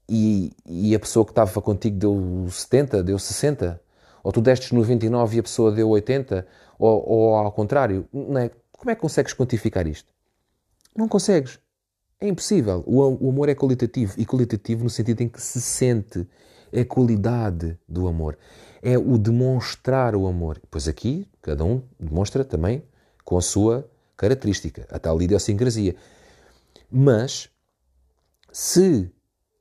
e, 0.09 0.53
e 0.67 0.95
a 0.95 1.01
pessoa 1.01 1.25
que 1.25 1.33
estava 1.33 1.61
contigo 1.61 1.99
deu 1.99 2.47
70, 2.51 3.03
deu 3.03 3.19
60? 3.19 3.81
Ou 4.23 4.33
tu 4.33 4.41
destes 4.41 4.71
99 4.73 5.37
e 5.37 5.41
a 5.41 5.43
pessoa 5.43 5.73
deu 5.73 5.89
80? 5.89 6.47
Ou, 6.79 7.09
ou 7.09 7.35
ao 7.35 7.53
contrário? 7.53 8.09
Não 8.13 8.39
é? 8.39 8.51
Como 8.71 8.91
é 8.91 8.95
que 8.95 9.01
consegues 9.01 9.33
quantificar 9.33 9.87
isto? 9.87 10.13
Não 10.95 11.09
consegues. 11.09 11.59
É 12.21 12.29
impossível. 12.29 12.83
O, 12.87 13.27
o 13.27 13.31
amor 13.31 13.49
é 13.49 13.55
qualitativo 13.55 14.15
e 14.17 14.27
qualitativo 14.27 14.85
no 14.85 14.91
sentido 14.91 15.21
em 15.21 15.29
que 15.29 15.41
se 15.41 15.61
sente 15.61 16.27
é 16.73 16.81
a 16.81 16.85
qualidade 16.85 17.79
do 17.89 18.07
amor, 18.07 18.39
é 18.83 18.97
o 18.99 19.19
demonstrar 19.19 20.15
o 20.15 20.27
amor. 20.27 20.61
Pois 20.71 20.89
aqui, 20.89 21.29
cada 21.43 21.65
um 21.65 21.83
demonstra 21.99 22.45
também 22.45 22.83
com 23.25 23.37
a 23.37 23.43
sua 23.43 23.89
característica, 24.17 24.87
a 24.91 24.99
tal 24.99 25.21
idiosincrasia. 25.21 25.97
Mas, 26.91 27.51
se 28.51 29.11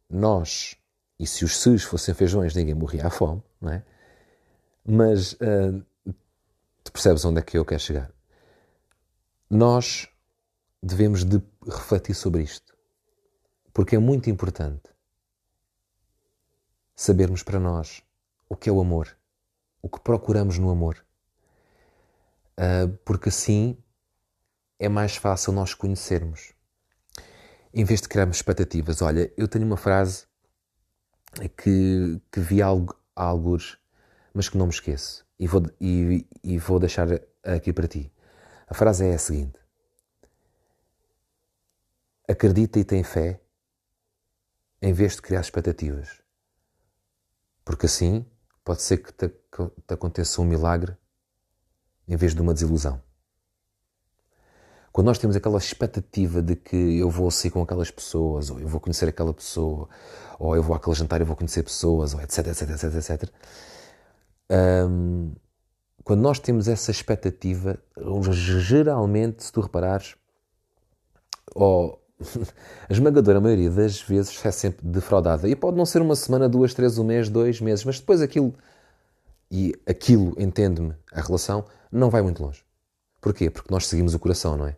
nós, 0.10 0.76
e 1.20 1.28
se 1.28 1.44
os 1.44 1.58
seus 1.58 1.84
fossem 1.84 2.14
feijões, 2.14 2.56
ninguém 2.56 2.74
morria 2.74 3.08
à 3.08 3.10
fome, 3.10 3.44
não 3.60 3.72
é? 3.72 3.84
Mas, 4.86 5.34
uh, 5.34 5.84
tu 6.84 6.92
percebes 6.92 7.26
onde 7.26 7.40
é 7.40 7.42
que 7.42 7.58
eu 7.58 7.66
quero 7.66 7.82
chegar? 7.82 8.12
Nós 9.50 10.08
devemos 10.82 11.24
de 11.24 11.42
refletir 11.66 12.16
sobre 12.16 12.44
isto. 12.44 12.76
Porque 13.74 13.96
é 13.96 14.00
muito 14.00 14.30
importante 14.30 14.97
sabermos 16.98 17.44
para 17.44 17.60
nós 17.60 18.02
o 18.50 18.56
que 18.56 18.68
é 18.68 18.74
o 18.74 18.82
amor, 18.82 19.16
o 19.84 19.88
que 19.88 20.00
procuramos 20.00 20.58
no 20.58 20.72
amor. 20.72 21.06
Uh, 22.60 22.90
porque 23.06 23.30
assim 23.30 23.78
é 24.80 24.90
mais 24.90 25.16
fácil 25.16 25.54
nós 25.54 25.76
conhecermos. 25.76 26.54
Em 27.72 27.86
vez 27.86 28.02
de 28.02 28.10
criarmos 28.10 28.38
expectativas. 28.38 29.04
Olha, 29.04 29.32
eu 29.38 29.48
tenho 29.48 29.66
uma 29.66 29.78
frase 29.78 30.26
que, 31.56 32.20
que 32.32 32.40
vi 32.40 32.64
algo, 32.64 32.96
alguns, 33.16 33.78
mas 34.34 34.50
que 34.50 34.58
não 34.58 34.66
me 34.66 34.74
esqueço. 34.74 35.24
E 35.40 35.46
vou, 35.46 35.64
e, 35.80 36.28
e 36.44 36.58
vou 36.58 36.80
deixar 36.80 37.08
aqui 37.44 37.72
para 37.72 37.88
ti. 37.88 38.12
A 38.68 38.74
frase 38.74 39.06
é 39.06 39.14
a 39.14 39.20
seguinte: 39.20 39.60
acredita 42.28 42.80
e 42.80 42.84
tem 42.84 43.04
fé 43.04 43.40
em 44.82 44.94
vez 44.94 45.16
de 45.16 45.22
criar 45.22 45.42
expectativas. 45.42 46.27
Porque 47.68 47.86
assim 47.86 48.26
pode 48.64 48.82
ser 48.82 48.96
que 49.00 49.12
te, 49.12 49.28
te 49.28 49.94
aconteça 49.94 50.42
um 50.42 50.46
milagre 50.46 50.96
em 52.08 52.16
vez 52.16 52.34
de 52.34 52.42
uma 52.42 52.54
desilusão. 52.54 53.04
Quando 54.90 55.08
nós 55.08 55.18
temos 55.18 55.36
aquela 55.36 55.58
expectativa 55.58 56.42
de 56.42 56.56
que 56.56 56.98
eu 56.98 57.10
vou 57.10 57.30
sair 57.30 57.52
com 57.52 57.62
aquelas 57.62 57.92
pessoas, 57.92 58.50
ou 58.50 58.58
eu 58.58 58.70
vou 58.70 58.80
conhecer 58.80 59.10
aquela 59.10 59.34
pessoa, 59.34 59.90
ou 60.40 60.56
eu 60.56 60.64
vou 60.64 60.78
àquele 60.78 60.96
jantar 60.96 61.20
e 61.20 61.26
vou 61.26 61.36
conhecer 61.36 61.62
pessoas, 61.62 62.14
ou 62.14 62.22
etc, 62.22 62.48
etc, 62.48 62.70
etc, 62.70 62.84
etc. 62.96 63.34
Quando 66.06 66.22
nós 66.22 66.40
temos 66.40 66.70
essa 66.70 66.90
expectativa, 66.90 67.78
geralmente, 68.32 69.44
se 69.44 69.52
tu 69.52 69.60
reparares, 69.60 70.16
ou 71.54 72.02
a 72.90 72.92
esmagadora 72.92 73.40
maioria 73.40 73.70
das 73.70 74.02
vezes 74.02 74.44
é 74.46 74.52
sempre 74.52 74.86
defraudada. 74.86 75.48
E 75.48 75.56
pode 75.56 75.78
não 75.78 75.86
ser 75.86 76.02
uma 76.02 76.16
semana, 76.16 76.50
duas, 76.50 76.74
três, 76.74 76.98
um 76.98 77.04
mês, 77.04 77.30
dois 77.30 77.62
meses, 77.62 77.86
mas 77.86 78.00
depois 78.00 78.22
aquilo, 78.22 78.54
e 79.52 79.74
aquilo, 79.86 80.34
entende-me, 80.38 80.96
a 81.12 81.22
relação, 81.22 81.66
não 81.92 82.10
vai 82.10 82.22
muito 82.22 82.44
longe. 82.44 82.64
Porquê? 83.22 83.50
Porque 83.50 83.72
nós 83.72 83.88
seguimos 83.88 84.14
o 84.14 84.20
coração, 84.20 84.58
não 84.58 84.68
é? 84.68 84.76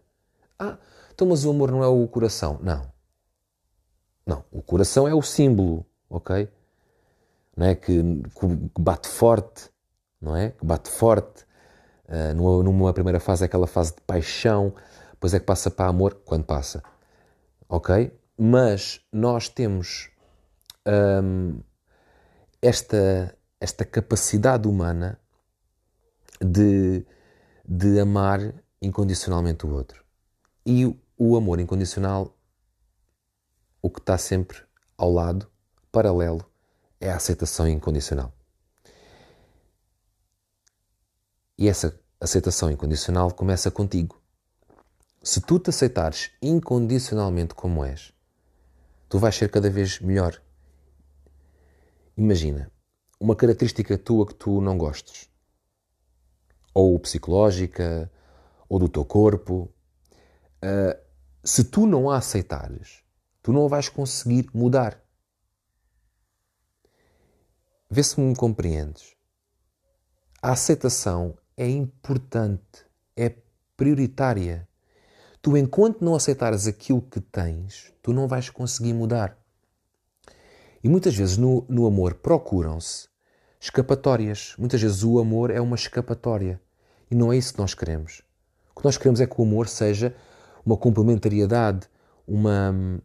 Ah, 0.57 0.77
então 1.13 1.27
mas 1.27 1.45
o 1.45 1.49
amor 1.49 1.71
não 1.71 1.83
é 1.83 1.87
o 1.87 2.07
coração. 2.07 2.59
Não. 2.61 2.91
Não, 4.25 4.43
o 4.51 4.61
coração 4.61 5.07
é 5.07 5.13
o 5.13 5.21
símbolo, 5.21 5.85
ok? 6.09 6.49
Não 7.55 7.65
é? 7.65 7.75
Que, 7.75 8.01
que 8.73 8.81
bate 8.81 9.07
forte, 9.07 9.69
não 10.21 10.35
é? 10.35 10.51
Que 10.51 10.65
bate 10.65 10.89
forte. 10.89 11.47
Uh, 12.07 12.33
numa, 12.33 12.63
numa 12.63 12.93
primeira 12.93 13.19
fase 13.19 13.43
é 13.43 13.45
aquela 13.45 13.67
fase 13.67 13.93
de 13.95 14.01
paixão, 14.01 14.73
depois 15.11 15.33
é 15.33 15.39
que 15.39 15.45
passa 15.45 15.69
para 15.69 15.87
amor, 15.87 16.21
quando 16.25 16.43
passa 16.43 16.81
ok? 17.69 18.11
Mas 18.37 18.99
nós 19.13 19.47
temos 19.47 20.09
hum, 21.23 21.61
esta, 22.61 23.37
esta 23.61 23.85
capacidade 23.85 24.67
humana 24.67 25.19
de, 26.41 27.05
de 27.65 27.99
amar 27.99 28.53
incondicionalmente 28.81 29.65
o 29.65 29.71
outro. 29.71 30.03
E 30.65 30.85
o 31.17 31.37
amor 31.37 31.59
incondicional, 31.59 32.35
o 33.81 33.89
que 33.89 33.99
está 33.99 34.17
sempre 34.17 34.57
ao 34.97 35.11
lado, 35.11 35.49
paralelo, 35.91 36.45
é 36.99 37.09
a 37.09 37.15
aceitação 37.15 37.67
incondicional. 37.67 38.33
E 41.57 41.67
essa 41.67 41.99
aceitação 42.21 42.71
incondicional 42.71 43.31
começa 43.33 43.69
contigo. 43.69 44.21
Se 45.21 45.41
tu 45.41 45.59
te 45.59 45.69
aceitares 45.69 46.31
incondicionalmente 46.41 47.53
como 47.53 47.83
és, 47.83 48.13
tu 49.09 49.19
vais 49.19 49.35
ser 49.35 49.51
cada 49.51 49.69
vez 49.69 49.99
melhor. 49.99 50.41
Imagina, 52.15 52.71
uma 53.19 53.35
característica 53.35 53.97
tua 53.97 54.25
que 54.25 54.33
tu 54.33 54.61
não 54.61 54.77
gostes, 54.77 55.29
ou 56.73 56.97
psicológica, 56.99 58.09
ou 58.69 58.79
do 58.79 58.87
teu 58.87 59.03
corpo, 59.03 59.69
uh, 60.63 60.97
se 61.43 61.65
tu 61.65 61.85
não 61.85 62.09
a 62.09 62.17
aceitares, 62.17 63.03
tu 63.41 63.51
não 63.51 63.65
a 63.65 63.67
vais 63.67 63.89
conseguir 63.89 64.49
mudar. 64.53 65.03
Vê 67.89 68.03
se 68.03 68.21
me 68.21 68.33
compreendes. 68.35 69.17
A 70.41 70.51
aceitação 70.53 71.37
é 71.57 71.67
importante, 71.67 72.85
é 73.17 73.35
prioritária. 73.75 74.68
Tu, 75.41 75.55
enquanto 75.57 76.03
não 76.03 76.15
aceitares 76.15 76.67
aquilo 76.67 77.01
que 77.01 77.21
tens, 77.21 77.93
tu 78.01 78.11
não 78.11 78.27
vais 78.27 78.49
conseguir 78.49 78.93
mudar. 78.93 79.37
E 80.83 80.89
muitas 80.89 81.15
vezes 81.15 81.37
no, 81.37 81.65
no 81.69 81.85
amor 81.85 82.15
procuram-se 82.15 83.07
escapatórias. 83.59 84.53
Muitas 84.57 84.81
vezes 84.81 85.03
o 85.03 85.19
amor 85.19 85.51
é 85.51 85.59
uma 85.59 85.75
escapatória. 85.75 86.61
E 87.11 87.15
não 87.15 87.31
é 87.33 87.37
isso 87.37 87.53
que 87.53 87.59
nós 87.59 87.73
queremos. 87.73 88.21
O 88.75 88.79
que 88.79 88.85
nós 88.85 88.97
queremos 88.97 89.19
é 89.19 89.27
que 89.27 89.39
o 89.39 89.43
amor 89.43 89.67
seja 89.67 90.15
uma 90.65 90.77
complementariedade, 90.77 91.87
uma. 92.27 93.01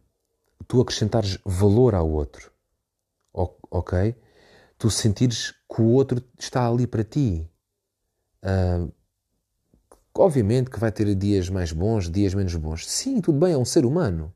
Tu 0.67 0.81
acrescentares 0.81 1.37
valor 1.45 1.93
ao 1.93 2.09
outro. 2.09 2.51
Ok? 3.33 4.15
Tu 4.77 4.89
sentires 4.89 5.51
que 5.51 5.81
o 5.81 5.85
outro 5.85 6.23
está 6.39 6.67
ali 6.67 6.87
para 6.87 7.03
ti. 7.03 7.49
Uh, 8.43 8.91
obviamente 10.17 10.69
que 10.69 10.79
vai 10.79 10.91
ter 10.91 11.13
dias 11.15 11.49
mais 11.49 11.71
bons, 11.71 12.09
dias 12.09 12.33
menos 12.33 12.55
bons. 12.55 12.89
Sim, 12.89 13.21
tudo 13.21 13.39
bem, 13.39 13.53
é 13.53 13.57
um 13.57 13.65
ser 13.65 13.85
humano. 13.85 14.33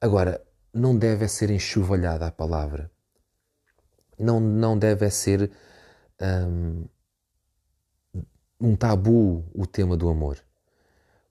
Agora, 0.00 0.44
não 0.72 0.96
deve 0.96 1.26
ser 1.28 1.50
enxovalhada 1.50 2.26
a 2.26 2.30
palavra. 2.30 2.90
Não, 4.18 4.40
não 4.40 4.78
deve 4.78 5.08
ser 5.10 5.50
um, 6.20 6.84
um 8.60 8.76
tabu 8.76 9.44
o 9.54 9.66
tema 9.66 9.96
do 9.96 10.08
amor. 10.08 10.38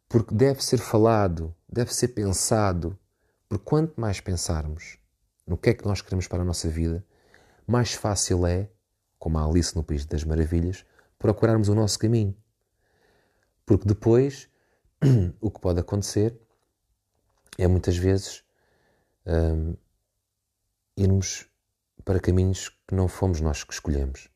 Porque 0.08 0.34
deve 0.34 0.64
ser 0.64 0.78
falado, 0.78 1.54
deve 1.72 1.94
ser 1.94 2.10
pensado. 2.10 2.98
Porque 3.48 3.64
quanto 3.64 4.00
mais 4.00 4.20
pensarmos 4.20 4.98
no 5.46 5.58
que 5.58 5.70
é 5.70 5.74
que 5.74 5.86
nós 5.86 6.02
queremos 6.02 6.28
para 6.28 6.42
a 6.42 6.46
nossa 6.46 6.68
vida, 6.68 7.06
mais 7.68 7.94
fácil 7.94 8.46
é, 8.48 8.70
como 9.20 9.38
a 9.38 9.46
Alice 9.46 9.76
no 9.76 9.84
País 9.84 10.06
das 10.06 10.24
Maravilhas, 10.24 10.86
procurarmos 11.20 11.70
o 11.70 11.76
nosso 11.76 12.00
caminho. 12.00 12.36
Porque 13.66 13.88
depois 13.88 14.48
o 15.42 15.50
que 15.50 15.60
pode 15.60 15.80
acontecer 15.80 16.40
é 17.58 17.68
muitas 17.68 17.98
vezes 17.98 18.44
um, 19.26 19.76
irmos 20.96 21.48
para 22.04 22.20
caminhos 22.20 22.70
que 22.88 22.94
não 22.94 23.08
fomos 23.08 23.42
nós 23.42 23.64
que 23.64 23.74
escolhemos. 23.74 24.30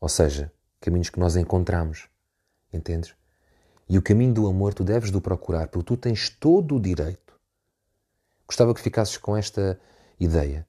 Ou 0.00 0.08
seja, 0.08 0.52
caminhos 0.80 1.10
que 1.10 1.20
nós 1.20 1.36
encontramos. 1.36 2.08
Entendes? 2.72 3.14
E 3.88 3.98
o 3.98 4.02
caminho 4.02 4.32
do 4.32 4.46
amor 4.46 4.72
tu 4.72 4.82
deves 4.82 5.10
do 5.10 5.20
procurar, 5.20 5.68
porque 5.68 5.86
tu 5.86 5.96
tens 5.96 6.30
todo 6.30 6.76
o 6.76 6.80
direito. 6.80 7.38
Gostava 8.46 8.74
que 8.74 8.80
ficasses 8.80 9.18
com 9.18 9.36
esta 9.36 9.78
ideia. 10.18 10.66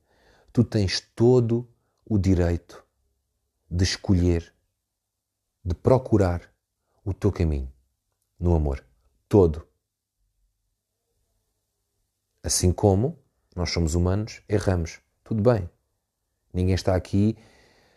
Tu 0.51 0.63
tens 0.63 0.99
todo 0.99 1.67
o 2.05 2.17
direito 2.17 2.85
de 3.71 3.83
escolher, 3.83 4.53
de 5.63 5.73
procurar 5.73 6.53
o 7.05 7.13
teu 7.13 7.31
caminho 7.31 7.72
no 8.43 8.53
amor. 8.53 8.85
Todo. 9.29 9.65
Assim 12.43 12.73
como 12.73 13.17
nós 13.55 13.69
somos 13.69 13.95
humanos, 13.95 14.41
erramos. 14.49 14.99
Tudo 15.23 15.41
bem. 15.41 15.69
Ninguém 16.53 16.75
está 16.75 16.93
aqui 16.93 17.37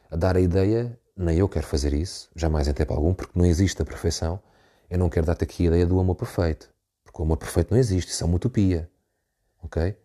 a 0.09 0.15
dar 0.15 0.37
a 0.37 0.41
ideia, 0.41 0.97
nem 1.17 1.39
eu 1.39 1.49
quero 1.49 1.67
fazer 1.67 1.93
isso, 1.93 2.31
jamais 2.37 2.69
em 2.69 2.73
tempo 2.73 2.95
algum, 2.95 3.13
porque 3.13 3.37
não 3.37 3.45
existe 3.45 3.83
a 3.83 3.85
perfeição. 3.85 4.41
Eu 4.89 4.99
não 4.99 5.11
quero 5.11 5.27
dar-te 5.27 5.43
aqui 5.43 5.65
a 5.65 5.67
ideia 5.67 5.87
do 5.87 5.99
amor 5.99 6.15
perfeito, 6.15 6.73
porque 7.03 7.21
o 7.21 7.25
amor 7.25 7.39
perfeito 7.39 7.73
não 7.73 7.79
existe, 7.79 8.13
isso 8.13 8.23
é 8.23 8.27
uma 8.27 8.37
utopia. 8.37 8.89
Ok? 9.65 9.99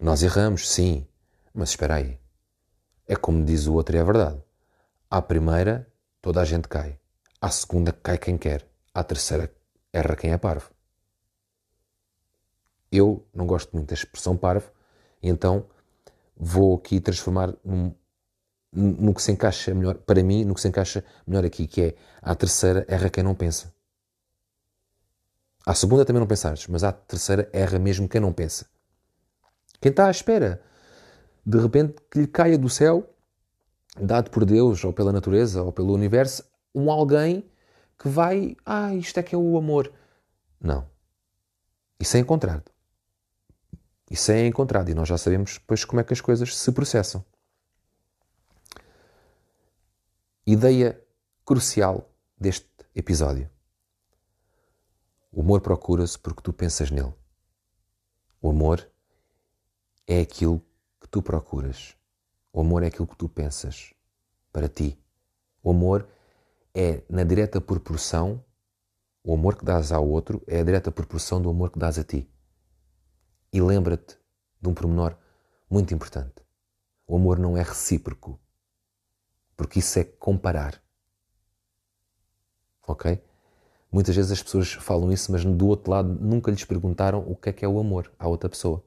Nós 0.00 0.22
erramos, 0.22 0.70
sim, 0.70 1.06
mas 1.52 1.68
espera 1.68 1.96
aí. 1.96 2.18
É 3.06 3.14
como 3.14 3.44
diz 3.44 3.66
o 3.66 3.74
outro 3.74 3.94
e 3.94 3.98
é 3.98 4.04
verdade. 4.04 4.42
À 5.10 5.20
primeira, 5.20 5.86
toda 6.22 6.40
a 6.40 6.44
gente 6.46 6.68
cai. 6.68 6.98
À 7.38 7.50
segunda, 7.50 7.92
cai 7.92 8.16
quem 8.16 8.38
quer. 8.38 8.71
À 8.94 9.02
terceira, 9.02 9.54
erra 9.92 10.16
quem 10.16 10.32
é 10.32 10.38
parvo. 10.38 10.70
Eu 12.90 13.26
não 13.34 13.46
gosto 13.46 13.72
muito 13.72 13.88
da 13.88 13.94
expressão 13.94 14.36
parvo, 14.36 14.70
então 15.22 15.66
vou 16.36 16.76
aqui 16.76 17.00
transformar 17.00 17.54
num, 17.64 17.94
no 18.72 19.14
que 19.14 19.22
se 19.22 19.32
encaixa 19.32 19.74
melhor, 19.74 19.96
para 19.98 20.22
mim, 20.22 20.44
no 20.44 20.54
que 20.54 20.60
se 20.60 20.68
encaixa 20.68 21.04
melhor 21.26 21.44
aqui, 21.44 21.66
que 21.66 21.82
é 21.82 21.94
à 22.20 22.34
terceira 22.34 22.84
erra 22.88 23.08
quem 23.08 23.24
não 23.24 23.34
pensa. 23.34 23.72
À 25.64 25.74
segunda 25.74 26.04
também 26.04 26.20
não 26.20 26.26
pensares, 26.26 26.66
mas 26.66 26.82
à 26.82 26.92
terceira 26.92 27.48
erra 27.52 27.78
mesmo 27.78 28.08
quem 28.08 28.20
não 28.20 28.32
pensa. 28.32 28.66
Quem 29.80 29.90
está 29.90 30.06
à 30.06 30.10
espera, 30.10 30.60
de 31.46 31.58
repente, 31.58 31.96
que 32.10 32.20
lhe 32.20 32.26
caia 32.26 32.58
do 32.58 32.68
céu, 32.68 33.08
dado 33.98 34.30
por 34.30 34.44
Deus, 34.44 34.84
ou 34.84 34.92
pela 34.92 35.12
natureza, 35.12 35.62
ou 35.62 35.72
pelo 35.72 35.94
universo, 35.94 36.44
um 36.74 36.90
alguém 36.90 37.50
que 38.02 38.08
vai, 38.08 38.56
ah, 38.66 38.92
isto 38.96 39.20
é 39.20 39.22
que 39.22 39.32
é 39.32 39.38
o 39.38 39.56
amor. 39.56 39.92
Não. 40.60 40.90
Isso 42.00 42.16
é 42.16 42.20
encontrado. 42.20 42.68
Isso 44.10 44.32
é 44.32 44.44
encontrado 44.44 44.88
e 44.88 44.94
nós 44.94 45.08
já 45.08 45.16
sabemos 45.16 45.54
depois 45.54 45.84
como 45.84 46.00
é 46.00 46.04
que 46.04 46.12
as 46.12 46.20
coisas 46.20 46.56
se 46.56 46.72
processam. 46.72 47.24
Ideia 50.44 51.00
crucial 51.44 52.10
deste 52.36 52.68
episódio. 52.92 53.48
O 55.30 55.40
amor 55.40 55.60
procura-se 55.60 56.18
porque 56.18 56.42
tu 56.42 56.52
pensas 56.52 56.90
nele. 56.90 57.14
O 58.40 58.50
amor 58.50 58.84
é 60.08 60.20
aquilo 60.20 60.60
que 61.00 61.06
tu 61.06 61.22
procuras. 61.22 61.96
O 62.52 62.62
amor 62.62 62.82
é 62.82 62.88
aquilo 62.88 63.06
que 63.06 63.16
tu 63.16 63.28
pensas 63.28 63.94
para 64.52 64.68
ti. 64.68 64.98
O 65.62 65.70
amor 65.70 66.00
é 66.02 66.12
na 67.08 67.24
direta 67.24 67.60
proporção, 67.60 68.42
o 69.22 69.34
amor 69.34 69.56
que 69.56 69.64
dás 69.64 69.92
ao 69.92 70.08
outro 70.08 70.42
é 70.46 70.60
a 70.60 70.64
direta 70.64 70.90
proporção 70.90 71.40
do 71.40 71.50
amor 71.50 71.70
que 71.70 71.78
dás 71.78 71.98
a 71.98 72.04
ti. 72.04 72.28
E 73.52 73.60
lembra-te 73.60 74.18
de 74.60 74.68
um 74.68 74.74
pormenor 74.74 75.16
muito 75.68 75.92
importante. 75.94 76.42
O 77.06 77.16
amor 77.16 77.38
não 77.38 77.56
é 77.56 77.62
recíproco, 77.62 78.40
porque 79.56 79.80
isso 79.80 79.98
é 79.98 80.04
comparar. 80.04 80.82
Ok? 82.86 83.22
Muitas 83.90 84.16
vezes 84.16 84.32
as 84.32 84.42
pessoas 84.42 84.72
falam 84.72 85.12
isso, 85.12 85.30
mas 85.30 85.44
do 85.44 85.66
outro 85.66 85.90
lado 85.90 86.08
nunca 86.08 86.50
lhes 86.50 86.64
perguntaram 86.64 87.20
o 87.28 87.36
que 87.36 87.50
é 87.50 87.52
que 87.52 87.64
é 87.64 87.68
o 87.68 87.78
amor 87.78 88.10
à 88.18 88.26
outra 88.26 88.48
pessoa. 88.48 88.82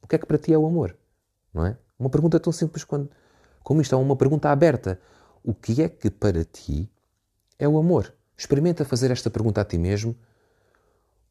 O 0.00 0.06
que 0.06 0.16
é 0.16 0.18
que 0.18 0.24
para 0.24 0.38
ti 0.38 0.52
é 0.52 0.58
o 0.58 0.66
amor? 0.66 0.96
Não 1.52 1.66
é? 1.66 1.76
Uma 1.98 2.08
pergunta 2.08 2.40
tão 2.40 2.52
simples 2.52 2.82
quando, 2.82 3.10
como 3.62 3.82
isto 3.82 3.94
é 3.94 3.98
uma 3.98 4.16
pergunta 4.16 4.50
aberta. 4.50 4.98
O 5.44 5.52
que 5.54 5.82
é 5.82 5.88
que 5.88 6.10
para 6.10 6.44
ti 6.44 6.90
é 7.58 7.68
o 7.68 7.78
amor? 7.78 8.14
Experimenta 8.36 8.84
fazer 8.84 9.10
esta 9.10 9.30
pergunta 9.30 9.60
a 9.60 9.64
ti 9.64 9.78
mesmo 9.78 10.16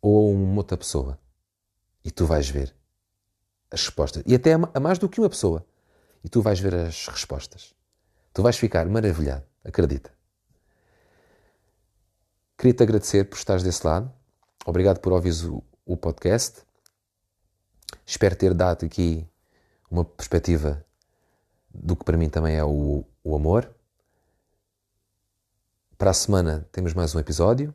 ou 0.02 0.30
a 0.30 0.32
uma 0.32 0.58
outra 0.58 0.78
pessoa 0.78 1.20
e 2.04 2.12
tu 2.12 2.26
vais 2.26 2.50
ver 2.50 2.76
as 3.72 3.82
respostas. 3.82 4.24
E 4.26 4.36
até 4.36 4.54
a 4.54 4.80
mais 4.80 5.00
do 5.00 5.10
que 5.10 5.20
uma 5.20 5.30
pessoa. 5.30 5.66
E 6.24 6.30
tu 6.30 6.42
vais 6.42 6.60
ver 6.60 6.74
as 6.76 7.08
respostas. 7.08 7.74
Tu 8.34 8.42
vais 8.42 8.58
ficar 8.58 8.86
maravilhado, 8.88 9.44
acredita. 9.64 10.12
Queria-te 12.58 12.84
agradecer 12.84 13.26
por 13.26 13.38
estares 13.38 13.64
desse 13.64 13.86
lado. 13.86 14.12
Obrigado 14.66 15.00
por 15.00 15.14
ouvires 15.14 15.44
o, 15.44 15.64
o 15.86 15.98
podcast. 15.98 16.62
Espero 18.06 18.36
ter 18.36 18.54
dado 18.54 18.86
aqui 18.86 19.28
uma 19.90 20.06
perspectiva 20.06 20.86
do 21.74 21.96
que 21.96 22.04
para 22.04 22.18
mim 22.18 22.30
também 22.30 22.56
é 22.56 22.64
o, 22.64 23.04
o 23.24 23.36
amor. 23.36 23.70
Para 25.98 26.12
a 26.12 26.14
semana 26.14 26.68
temos 26.74 26.94
mais 26.94 27.16
um 27.16 27.20
episódio. 27.20 27.74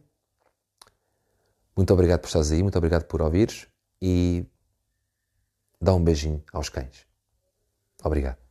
Muito 1.74 1.92
obrigado 1.94 2.20
por 2.20 2.26
estares 2.26 2.50
aí, 2.50 2.62
muito 2.62 2.76
obrigado 2.76 3.04
por 3.04 3.22
ouvires 3.22 3.66
e 4.00 4.44
dá 5.80 5.94
um 5.94 6.04
beijinho 6.04 6.42
aos 6.52 6.68
cães. 6.68 7.06
Obrigado. 8.04 8.49